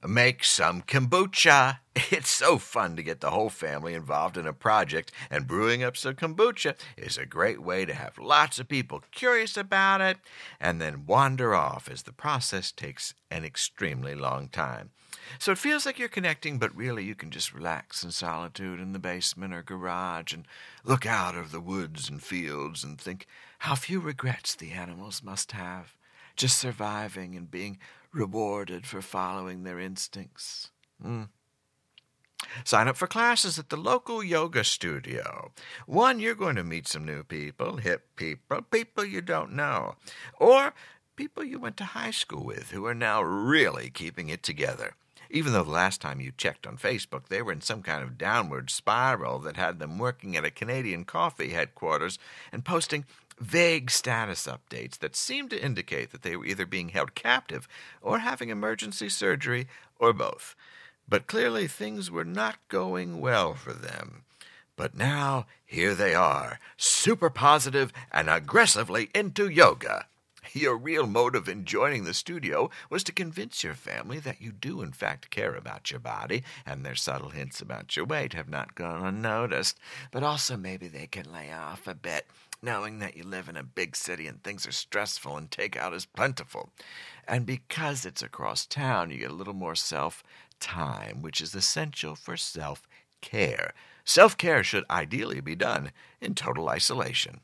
Make 0.06 0.44
some 0.44 0.82
kombucha. 0.82 1.78
It's 2.10 2.28
so 2.28 2.58
fun 2.58 2.96
to 2.96 3.02
get 3.02 3.20
the 3.20 3.30
whole 3.30 3.48
family 3.48 3.94
involved 3.94 4.36
in 4.36 4.48
a 4.48 4.52
project, 4.52 5.12
and 5.30 5.46
brewing 5.46 5.84
up 5.84 5.96
some 5.96 6.14
kombucha 6.14 6.74
is 6.96 7.16
a 7.16 7.24
great 7.24 7.62
way 7.62 7.84
to 7.84 7.94
have 7.94 8.18
lots 8.18 8.58
of 8.58 8.68
people 8.68 9.02
curious 9.12 9.56
about 9.56 10.00
it 10.00 10.18
and 10.60 10.80
then 10.80 11.06
wander 11.06 11.54
off 11.54 11.88
as 11.88 12.02
the 12.02 12.12
process 12.12 12.72
takes 12.72 13.14
an 13.30 13.44
extremely 13.44 14.14
long 14.14 14.48
time. 14.48 14.90
So 15.38 15.52
it 15.52 15.58
feels 15.58 15.86
like 15.86 15.98
you're 15.98 16.08
connecting, 16.08 16.58
but 16.58 16.76
really 16.76 17.04
you 17.04 17.14
can 17.14 17.30
just 17.30 17.54
relax 17.54 18.02
in 18.02 18.10
solitude 18.10 18.80
in 18.80 18.92
the 18.92 18.98
basement 18.98 19.54
or 19.54 19.62
garage 19.62 20.32
and 20.32 20.46
look 20.84 21.06
out 21.06 21.36
of 21.36 21.52
the 21.52 21.60
woods 21.60 22.08
and 22.08 22.22
fields 22.22 22.84
and 22.84 23.00
think 23.00 23.26
how 23.64 23.74
few 23.74 23.98
regrets 23.98 24.54
the 24.54 24.72
animals 24.72 25.22
must 25.22 25.52
have, 25.52 25.96
just 26.36 26.58
surviving 26.58 27.34
and 27.34 27.50
being 27.50 27.78
rewarded 28.12 28.86
for 28.86 29.00
following 29.00 29.62
their 29.62 29.78
instincts. 29.78 30.70
Mm. 31.02 31.28
Sign 32.62 32.88
up 32.88 32.96
for 32.98 33.06
classes 33.06 33.58
at 33.58 33.70
the 33.70 33.78
local 33.78 34.22
yoga 34.22 34.64
studio. 34.64 35.50
One, 35.86 36.20
you're 36.20 36.34
going 36.34 36.56
to 36.56 36.62
meet 36.62 36.86
some 36.86 37.06
new 37.06 37.24
people, 37.24 37.78
hip 37.78 38.04
people, 38.16 38.60
people 38.70 39.06
you 39.06 39.22
don't 39.22 39.54
know, 39.54 39.94
or 40.38 40.74
people 41.16 41.42
you 41.42 41.58
went 41.58 41.78
to 41.78 41.84
high 41.84 42.10
school 42.10 42.44
with 42.44 42.72
who 42.72 42.84
are 42.84 42.94
now 42.94 43.22
really 43.22 43.88
keeping 43.88 44.28
it 44.28 44.42
together. 44.42 44.94
Even 45.30 45.52
though 45.52 45.64
the 45.64 45.70
last 45.70 46.00
time 46.02 46.20
you 46.20 46.32
checked 46.36 46.66
on 46.66 46.76
Facebook, 46.76 47.28
they 47.28 47.40
were 47.40 47.50
in 47.50 47.60
some 47.60 47.82
kind 47.82 48.04
of 48.04 48.18
downward 48.18 48.70
spiral 48.70 49.38
that 49.40 49.56
had 49.56 49.78
them 49.78 49.98
working 49.98 50.36
at 50.36 50.44
a 50.44 50.50
Canadian 50.50 51.04
coffee 51.04 51.48
headquarters 51.48 52.18
and 52.52 52.64
posting 52.64 53.04
vague 53.38 53.90
status 53.90 54.46
updates 54.46 54.98
that 54.98 55.16
seemed 55.16 55.50
to 55.50 55.62
indicate 55.62 56.12
that 56.12 56.22
they 56.22 56.36
were 56.36 56.46
either 56.46 56.66
being 56.66 56.90
held 56.90 57.14
captive 57.14 57.68
or 58.00 58.18
having 58.20 58.48
emergency 58.48 59.08
surgery 59.08 59.66
or 59.98 60.12
both. 60.12 60.54
But 61.08 61.26
clearly 61.26 61.66
things 61.66 62.10
were 62.10 62.24
not 62.24 62.56
going 62.68 63.20
well 63.20 63.54
for 63.54 63.72
them. 63.72 64.24
But 64.76 64.96
now 64.96 65.46
here 65.64 65.94
they 65.94 66.14
are, 66.14 66.58
super 66.76 67.30
positive 67.30 67.92
and 68.10 68.28
aggressively 68.28 69.10
into 69.14 69.48
yoga. 69.48 70.06
Your 70.52 70.76
real 70.76 71.06
motive 71.06 71.48
in 71.48 71.64
joining 71.64 72.04
the 72.04 72.14
studio 72.14 72.70
was 72.90 73.02
to 73.04 73.12
convince 73.12 73.64
your 73.64 73.74
family 73.74 74.18
that 74.20 74.40
you 74.40 74.52
do, 74.52 74.82
in 74.82 74.92
fact, 74.92 75.30
care 75.30 75.54
about 75.54 75.90
your 75.90 76.00
body, 76.00 76.44
and 76.64 76.84
their 76.84 76.94
subtle 76.94 77.30
hints 77.30 77.60
about 77.60 77.96
your 77.96 78.04
weight 78.04 78.34
have 78.34 78.48
not 78.48 78.74
gone 78.74 79.04
unnoticed. 79.04 79.78
But 80.12 80.22
also, 80.22 80.56
maybe 80.56 80.86
they 80.86 81.06
can 81.06 81.32
lay 81.32 81.52
off 81.52 81.88
a 81.88 81.94
bit 81.94 82.26
knowing 82.64 82.98
that 82.98 83.16
you 83.16 83.22
live 83.22 83.48
in 83.48 83.56
a 83.56 83.62
big 83.62 83.94
city 83.94 84.26
and 84.26 84.42
things 84.42 84.66
are 84.66 84.72
stressful 84.72 85.36
and 85.36 85.50
takeout 85.50 85.94
is 85.94 86.06
plentiful. 86.06 86.70
And 87.28 87.46
because 87.46 88.04
it's 88.04 88.22
across 88.22 88.66
town, 88.66 89.10
you 89.10 89.18
get 89.18 89.30
a 89.30 89.34
little 89.34 89.54
more 89.54 89.74
self 89.74 90.22
time, 90.60 91.22
which 91.22 91.40
is 91.40 91.54
essential 91.54 92.14
for 92.14 92.36
self 92.36 92.88
care. 93.20 93.74
Self 94.04 94.36
care 94.36 94.64
should 94.64 94.84
ideally 94.90 95.40
be 95.40 95.54
done 95.54 95.92
in 96.20 96.34
total 96.34 96.68
isolation. 96.68 97.40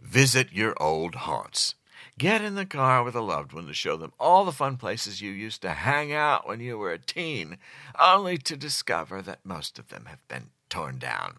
Visit 0.00 0.52
your 0.52 0.74
old 0.80 1.14
haunts. 1.14 1.74
Get 2.18 2.42
in 2.42 2.54
the 2.54 2.66
car 2.66 3.02
with 3.02 3.14
a 3.14 3.20
loved 3.20 3.52
one 3.52 3.66
to 3.66 3.74
show 3.74 3.96
them 3.96 4.12
all 4.18 4.44
the 4.44 4.52
fun 4.52 4.76
places 4.76 5.20
you 5.20 5.30
used 5.30 5.62
to 5.62 5.70
hang 5.70 6.12
out 6.12 6.46
when 6.46 6.60
you 6.60 6.76
were 6.78 6.92
a 6.92 6.98
teen, 6.98 7.58
only 7.98 8.36
to 8.38 8.56
discover 8.56 9.22
that 9.22 9.44
most 9.44 9.78
of 9.78 9.88
them 9.88 10.06
have 10.06 10.26
been 10.28 10.50
torn 10.68 10.98
down. 10.98 11.38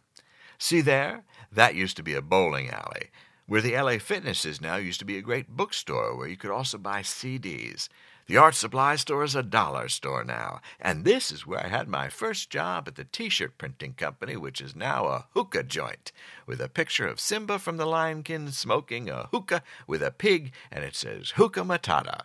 See 0.57 0.81
there? 0.81 1.23
That 1.51 1.75
used 1.75 1.97
to 1.97 2.03
be 2.03 2.13
a 2.13 2.21
bowling 2.21 2.69
alley. 2.69 3.09
Where 3.45 3.61
the 3.61 3.75
LA 3.75 3.97
Fitness 3.97 4.45
is 4.45 4.61
now 4.61 4.77
used 4.77 4.99
to 4.99 5.05
be 5.05 5.17
a 5.17 5.21
great 5.21 5.49
bookstore 5.49 6.15
where 6.15 6.27
you 6.27 6.37
could 6.37 6.51
also 6.51 6.77
buy 6.77 7.01
CDs. 7.01 7.89
The 8.27 8.37
art 8.37 8.55
supply 8.55 8.95
store 8.95 9.25
is 9.25 9.35
a 9.35 9.43
dollar 9.43 9.89
store 9.89 10.23
now, 10.23 10.61
and 10.79 11.03
this 11.03 11.31
is 11.31 11.45
where 11.45 11.65
I 11.65 11.67
had 11.67 11.89
my 11.89 12.07
first 12.07 12.49
job 12.49 12.87
at 12.87 12.95
the 12.95 13.03
t 13.03 13.27
shirt 13.27 13.57
printing 13.57 13.93
company, 13.93 14.37
which 14.37 14.61
is 14.61 14.73
now 14.73 15.07
a 15.07 15.25
hookah 15.33 15.63
joint, 15.63 16.13
with 16.45 16.61
a 16.61 16.69
picture 16.69 17.07
of 17.07 17.19
Simba 17.19 17.59
from 17.59 17.75
the 17.75 17.85
Lion 17.85 18.23
King 18.23 18.49
smoking 18.51 19.09
a 19.09 19.27
hookah 19.31 19.63
with 19.85 20.01
a 20.01 20.11
pig, 20.11 20.53
and 20.71 20.85
it 20.85 20.95
says 20.95 21.31
Hookah 21.31 21.63
Matata. 21.63 22.21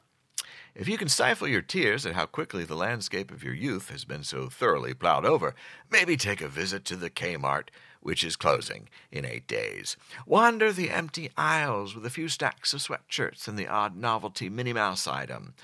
If 0.76 0.88
you 0.88 0.98
can 0.98 1.08
stifle 1.08 1.48
your 1.48 1.62
tears 1.62 2.04
at 2.04 2.14
how 2.14 2.26
quickly 2.26 2.64
the 2.64 2.76
landscape 2.76 3.30
of 3.30 3.42
your 3.42 3.54
youth 3.54 3.88
has 3.88 4.04
been 4.04 4.22
so 4.22 4.48
thoroughly 4.48 4.92
plowed 4.92 5.24
over, 5.24 5.54
maybe 5.90 6.16
take 6.18 6.42
a 6.42 6.48
visit 6.48 6.84
to 6.84 6.96
the 6.96 7.08
Kmart, 7.08 7.68
which 8.00 8.24
is 8.24 8.36
closing 8.36 8.88
in 9.10 9.24
eight 9.24 9.46
days. 9.46 9.96
Wander 10.26 10.72
the 10.72 10.90
empty 10.90 11.30
aisles 11.36 11.94
with 11.94 12.06
a 12.06 12.10
few 12.10 12.28
stacks 12.28 12.72
of 12.72 12.80
sweatshirts 12.80 13.48
and 13.48 13.58
the 13.58 13.68
odd 13.68 13.96
novelty 13.96 14.48
Minnie 14.48 14.72
Mouse 14.72 15.06
item. 15.06 15.54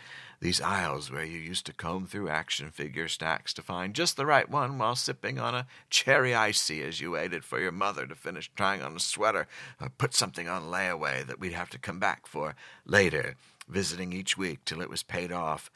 These 0.43 0.61
aisles 0.61 1.09
where 1.09 1.25
you 1.25 1.39
used 1.39 1.67
to 1.67 1.73
comb 1.73 2.09
through 2.09 2.29
action 2.29 2.71
figure 2.71 3.07
stacks 3.07 3.55
to 3.55 3.63
find 3.63 3.95
just 3.95 4.17
the 4.17 4.27
right 4.27 4.51
one 4.51 4.77
while 4.77 4.97
sipping 4.97 5.39
on 5.39 5.55
a 5.55 5.69
cherry 5.89 6.35
icy 6.35 6.83
as 6.83 7.01
you 7.01 7.13
waited 7.13 7.45
for 7.45 7.61
your 7.61 7.71
mother 7.71 8.09
to 8.09 8.17
finish 8.17 8.51
trying 8.57 8.83
on 8.83 8.97
a 8.97 8.99
sweater 8.99 9.47
or 9.81 9.89
put 9.91 10.15
something 10.15 10.49
on 10.49 10.65
layaway 10.65 11.25
that 11.25 11.39
we'd 11.39 11.53
have 11.53 11.71
to 11.71 11.79
come 11.79 12.01
back 12.01 12.27
for 12.27 12.57
later, 12.85 13.37
visiting 13.69 14.13
each 14.13 14.37
week 14.37 14.65
till 14.65 14.81
it 14.81 14.91
was 14.91 15.05
paid 15.05 15.31
off. 15.31 15.71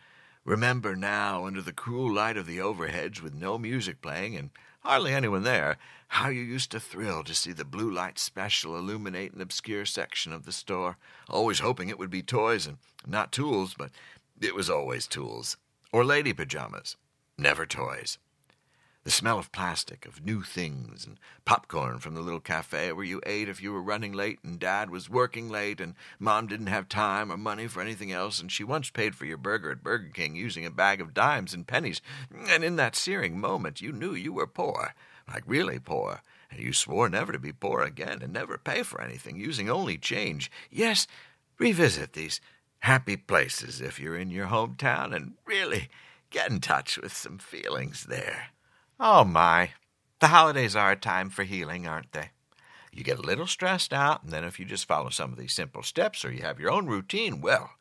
Remember 0.45 0.97
now, 0.97 1.47
under 1.47 1.62
the 1.62 1.73
cruel 1.73 2.12
light 2.12 2.37
of 2.37 2.47
the 2.47 2.59
overheads 2.59 3.23
with 3.23 3.35
no 3.35 3.59
music 3.59 4.03
playing 4.03 4.35
and 4.35 4.51
hardly 4.87 5.12
anyone 5.12 5.42
there, 5.42 5.79
how 6.07 6.29
you 6.29 6.40
used 6.40 6.70
to 6.70 6.79
thrill 6.79 7.25
to 7.25 7.35
see 7.35 7.51
the 7.51 7.64
blue 7.64 7.90
light 7.90 8.20
special 8.20 8.77
illuminate 8.79 9.33
an 9.33 9.40
obscure 9.40 9.85
section 9.85 10.33
of 10.33 10.44
the 10.44 10.53
store, 10.53 10.96
always 11.29 11.59
hoping 11.59 11.88
it 11.88 11.99
would 11.99 12.09
be 12.09 12.22
toys 12.22 12.68
and 12.68 12.77
not 13.05 13.33
tools, 13.33 13.75
but 13.77 13.90
it 14.40 14.55
was 14.55 14.70
always 14.70 15.09
tools. 15.09 15.57
Or 15.92 16.05
lady 16.05 16.33
pajamas, 16.33 16.94
never 17.37 17.66
toys. 17.66 18.18
The 19.07 19.12
smell 19.12 19.38
of 19.38 19.53
plastic, 19.53 20.05
of 20.05 20.25
new 20.25 20.42
things, 20.42 21.07
and 21.07 21.21
popcorn 21.45 22.01
from 22.01 22.14
the 22.14 22.23
little 22.23 22.40
cafe 22.40 22.90
where 22.90 23.05
you 23.05 23.21
ate 23.25 23.49
if 23.49 23.62
you 23.62 23.73
were 23.73 23.81
running 23.81 24.12
late 24.12 24.40
and 24.42 24.59
dad 24.59 24.90
was 24.90 25.09
working 25.09 25.49
late 25.49 25.81
and 25.81 25.95
mom 26.19 26.49
didn't 26.49 26.66
have 26.66 26.88
time 26.88 27.31
or 27.31 27.37
money 27.37 27.69
for 27.69 27.81
anything 27.81 28.11
else 28.11 28.40
and 28.40 28.51
she 28.51 28.64
once 28.64 28.90
paid 28.90 29.14
for 29.14 29.25
your 29.25 29.37
burger 29.37 29.71
at 29.71 29.85
Burger 29.85 30.11
King 30.12 30.35
using 30.35 30.66
a 30.66 30.73
bag 30.73 31.01
of 31.01 31.14
dimes 31.14 31.55
and 31.55 31.69
pennies. 31.69 32.03
And 32.49 32.64
in 32.64 32.75
that 32.75 32.97
searing 32.97 33.38
moment, 33.38 33.81
you 33.81 33.92
knew 33.92 34.12
you 34.12 34.33
were 34.33 34.49
poor 34.49 34.92
like 35.33 35.45
really 35.47 35.79
poor, 35.79 36.21
and 36.51 36.59
you 36.59 36.73
swore 36.73 37.09
never 37.09 37.31
to 37.31 37.38
be 37.38 37.53
poor 37.53 37.83
again 37.83 38.23
and 38.23 38.33
never 38.33 38.59
pay 38.59 38.83
for 38.83 39.01
anything, 39.01 39.37
using 39.37 39.71
only 39.71 39.99
change. 39.99 40.51
Yes, 40.69 41.07
revisit 41.59 42.14
these 42.14 42.40
happy 42.81 43.16
places 43.16 43.81
if 43.81 44.01
you're 44.01 44.16
in 44.16 44.31
your 44.31 44.49
hometown 44.49 45.14
and 45.14 45.35
really 45.45 45.90
get 46.31 46.51
in 46.51 46.59
touch 46.59 46.99
with 46.99 47.12
some 47.12 47.38
feelings 47.38 48.07
there. 48.09 48.49
Oh 48.99 49.25
my, 49.25 49.73
the 50.21 50.29
holidays 50.29 50.75
are 50.75 50.93
a 50.93 50.97
time 50.97 51.29
for 51.29 51.45
healing, 51.45 51.87
aren't 51.87 52.13
they? 52.13 52.31
You 52.91 53.05
get 53.05 53.19
a 53.19 53.23
little 53.23 53.47
stressed 53.47 53.93
out, 53.93 54.23
and 54.23 54.33
then 54.33 54.43
if 54.43 54.59
you 54.59 54.65
just 54.65 54.89
follow 54.89 55.11
some 55.11 55.33
of 55.33 55.39
these 55.39 55.53
simple 55.53 55.83
steps 55.83 56.25
or 56.25 56.33
you 56.33 56.41
have 56.41 56.59
your 56.59 56.71
own 56.71 56.87
routine, 56.87 57.43
well, 57.43 57.73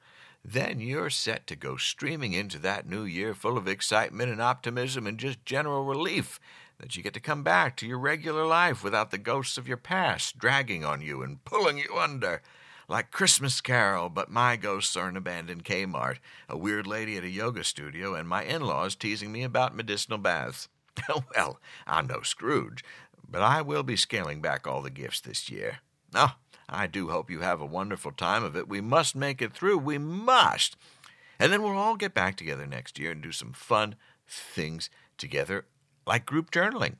then 0.44 0.82
you're 0.82 1.10
set 1.10 1.48
to 1.48 1.56
go 1.56 1.78
streaming 1.78 2.34
into 2.34 2.60
that 2.60 2.86
new 2.90 3.06
year 3.06 3.34
full 3.34 3.58
of 3.58 3.66
excitement 3.66 4.30
and 4.30 4.42
optimism 4.42 5.08
and 5.08 5.18
just 5.18 5.46
general 5.46 5.86
relief 5.86 6.38
that 6.80 6.98
you 6.98 7.02
get 7.02 7.14
to 7.14 7.22
come 7.22 7.44
back 7.44 7.78
to 7.78 7.88
your 7.88 7.98
regular 7.98 8.46
life 8.46 8.84
without 8.84 9.12
the 9.12 9.18
ghosts 9.18 9.58
of 9.58 9.70
your 9.70 9.78
past 9.78 10.38
dragging 10.38 10.84
on 10.84 11.00
you 11.00 11.24
and 11.24 11.46
pulling 11.46 11.78
you 11.78 11.96
under. 11.98 12.42
Like 12.90 13.10
Christmas 13.10 13.62
Carol, 13.62 14.10
but 14.10 14.30
my 14.30 14.58
ghosts 14.58 14.98
are 14.98 15.08
an 15.08 15.16
abandoned 15.16 15.64
Kmart, 15.64 16.18
a 16.50 16.58
weird 16.58 16.86
lady 16.86 17.16
at 17.16 17.24
a 17.24 17.30
yoga 17.30 17.64
studio, 17.64 18.14
and 18.16 18.28
my 18.28 18.44
in 18.44 18.64
laws 18.64 18.96
teasing 18.96 19.32
me 19.32 19.44
about 19.44 19.74
medicinal 19.74 20.18
baths. 20.18 20.68
well, 21.36 21.60
I'm 21.88 22.08
no 22.08 22.22
Scrooge, 22.22 22.84
but 23.30 23.42
I 23.42 23.62
will 23.62 23.84
be 23.84 23.96
scaling 23.96 24.42
back 24.42 24.68
all 24.68 24.82
the 24.82 24.90
gifts 24.90 25.22
this 25.22 25.50
year. 25.50 25.80
Oh, 26.14 26.36
I 26.68 26.88
do 26.88 27.10
hope 27.10 27.30
you 27.30 27.42
have 27.42 27.62
a 27.62 27.66
wonderful 27.66 28.12
time 28.12 28.44
of 28.44 28.56
it. 28.56 28.68
We 28.68 28.82
must 28.82 29.16
make 29.16 29.42
it 29.42 29.54
through. 29.54 29.78
We 29.80 29.98
must. 29.98 30.76
And 31.40 31.52
then 31.52 31.62
we'll 31.62 31.78
all 31.78 31.96
get 31.96 32.14
back 32.14 32.38
together 32.38 32.66
next 32.66 32.98
year 32.98 33.12
and 33.12 33.22
do 33.22 33.32
some 33.32 33.52
fun 33.54 33.96
things 34.28 34.90
together 35.18 35.66
like 36.08 36.26
group 36.26 36.52
journaling, 36.52 36.96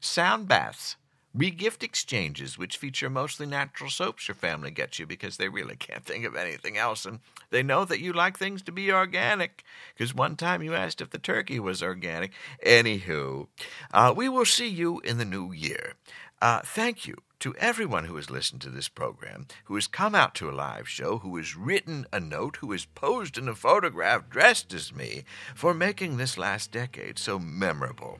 sound 0.00 0.48
baths, 0.48 0.96
Regift 1.36 1.84
exchanges, 1.84 2.58
which 2.58 2.76
feature 2.76 3.08
mostly 3.08 3.46
natural 3.46 3.88
soaps 3.88 4.26
your 4.26 4.34
family 4.34 4.72
gets 4.72 4.98
you 4.98 5.06
because 5.06 5.36
they 5.36 5.48
really 5.48 5.76
can't 5.76 6.04
think 6.04 6.24
of 6.24 6.34
anything 6.34 6.76
else. 6.76 7.06
And 7.06 7.20
they 7.50 7.62
know 7.62 7.84
that 7.84 8.00
you 8.00 8.12
like 8.12 8.36
things 8.36 8.62
to 8.62 8.72
be 8.72 8.92
organic 8.92 9.62
because 9.94 10.12
one 10.12 10.34
time 10.34 10.62
you 10.62 10.74
asked 10.74 11.00
if 11.00 11.10
the 11.10 11.18
turkey 11.18 11.60
was 11.60 11.84
organic. 11.84 12.32
Anywho, 12.66 13.46
uh, 13.92 14.12
we 14.16 14.28
will 14.28 14.44
see 14.44 14.68
you 14.68 14.98
in 15.00 15.18
the 15.18 15.24
new 15.24 15.52
year. 15.52 15.94
Uh, 16.42 16.60
thank 16.64 17.06
you 17.06 17.16
to 17.40 17.54
everyone 17.56 18.04
who 18.04 18.16
has 18.16 18.30
listened 18.30 18.60
to 18.60 18.70
this 18.70 18.88
program, 18.88 19.46
who 19.64 19.74
has 19.74 19.86
come 19.86 20.14
out 20.14 20.34
to 20.36 20.50
a 20.50 20.52
live 20.52 20.88
show, 20.88 21.18
who 21.18 21.36
has 21.38 21.56
written 21.56 22.06
a 22.12 22.20
note, 22.20 22.56
who 22.56 22.70
has 22.72 22.84
posed 22.84 23.38
in 23.38 23.48
a 23.48 23.54
photograph 23.54 24.28
dressed 24.28 24.72
as 24.74 24.94
me, 24.94 25.24
for 25.54 25.72
making 25.72 26.16
this 26.16 26.36
last 26.36 26.70
decade 26.70 27.18
so 27.18 27.38
memorable. 27.38 28.18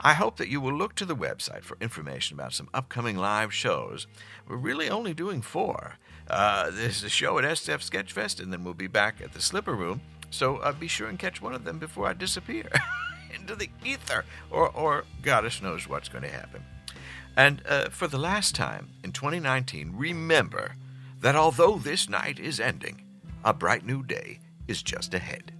I 0.00 0.14
hope 0.14 0.36
that 0.38 0.48
you 0.48 0.60
will 0.60 0.72
look 0.72 0.94
to 0.96 1.04
the 1.04 1.16
website 1.16 1.64
for 1.64 1.76
information 1.80 2.38
about 2.38 2.54
some 2.54 2.68
upcoming 2.72 3.16
live 3.16 3.52
shows. 3.52 4.06
We're 4.48 4.56
really 4.56 4.88
only 4.88 5.12
doing 5.12 5.42
four. 5.42 5.98
Uh, 6.28 6.70
there's 6.70 7.02
a 7.02 7.10
show 7.10 7.38
at 7.38 7.44
SF 7.44 7.88
Sketchfest, 7.88 8.40
and 8.40 8.52
then 8.52 8.64
we'll 8.64 8.74
be 8.74 8.86
back 8.86 9.20
at 9.20 9.32
the 9.32 9.40
Slipper 9.42 9.74
Room. 9.74 10.00
So 10.30 10.56
uh, 10.58 10.72
be 10.72 10.88
sure 10.88 11.08
and 11.08 11.18
catch 11.18 11.42
one 11.42 11.52
of 11.52 11.64
them 11.64 11.78
before 11.78 12.06
I 12.06 12.14
disappear 12.14 12.70
into 13.34 13.54
the 13.54 13.68
ether, 13.84 14.24
or, 14.50 14.70
or 14.70 15.04
goddess 15.20 15.60
knows 15.60 15.86
what's 15.86 16.08
going 16.08 16.24
to 16.24 16.30
happen. 16.30 16.64
And 17.36 17.62
uh, 17.66 17.88
for 17.88 18.06
the 18.06 18.18
last 18.18 18.54
time 18.54 18.90
in 19.02 19.12
2019, 19.12 19.94
remember 19.96 20.74
that 21.20 21.36
although 21.36 21.78
this 21.78 22.08
night 22.08 22.38
is 22.38 22.60
ending, 22.60 23.02
a 23.44 23.54
bright 23.54 23.86
new 23.86 24.02
day 24.02 24.40
is 24.68 24.82
just 24.82 25.14
ahead. 25.14 25.52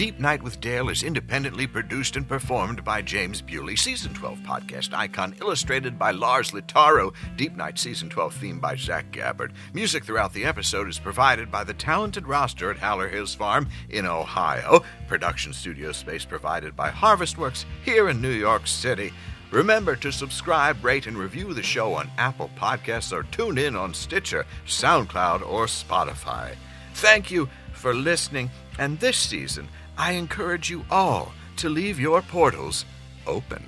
Deep 0.00 0.18
Night 0.18 0.42
with 0.42 0.62
Dale 0.62 0.88
is 0.88 1.02
independently 1.02 1.66
produced 1.66 2.16
and 2.16 2.26
performed 2.26 2.82
by 2.82 3.02
James 3.02 3.42
Bewley, 3.42 3.76
Season 3.76 4.14
12 4.14 4.38
podcast 4.38 4.94
icon, 4.94 5.36
illustrated 5.42 5.98
by 5.98 6.10
Lars 6.10 6.52
Litaro, 6.52 7.12
Deep 7.36 7.54
Night 7.54 7.78
Season 7.78 8.08
12 8.08 8.34
theme 8.36 8.58
by 8.58 8.76
Zach 8.76 9.10
Gabbard. 9.12 9.52
Music 9.74 10.02
throughout 10.02 10.32
the 10.32 10.46
episode 10.46 10.88
is 10.88 10.98
provided 10.98 11.50
by 11.50 11.64
the 11.64 11.74
talented 11.74 12.26
roster 12.26 12.70
at 12.70 12.78
Howler 12.78 13.08
Hills 13.08 13.34
Farm 13.34 13.68
in 13.90 14.06
Ohio. 14.06 14.82
Production 15.06 15.52
studio 15.52 15.92
space 15.92 16.24
provided 16.24 16.74
by 16.74 16.88
Harvestworks 16.88 17.66
here 17.84 18.08
in 18.08 18.22
New 18.22 18.30
York 18.30 18.66
City. 18.66 19.12
Remember 19.50 19.96
to 19.96 20.10
subscribe, 20.10 20.82
rate, 20.82 21.08
and 21.08 21.18
review 21.18 21.52
the 21.52 21.62
show 21.62 21.92
on 21.92 22.10
Apple 22.16 22.50
Podcasts 22.56 23.12
or 23.12 23.24
tune 23.24 23.58
in 23.58 23.76
on 23.76 23.92
Stitcher, 23.92 24.46
SoundCloud, 24.66 25.46
or 25.46 25.66
Spotify. 25.66 26.54
Thank 26.94 27.30
you 27.30 27.50
for 27.74 27.94
listening, 27.94 28.50
and 28.78 28.98
this 28.98 29.16
season, 29.16 29.68
I 30.00 30.12
encourage 30.12 30.70
you 30.70 30.82
all 30.90 31.30
to 31.58 31.68
leave 31.68 32.00
your 32.00 32.22
portals 32.22 32.86
open. 33.26 33.62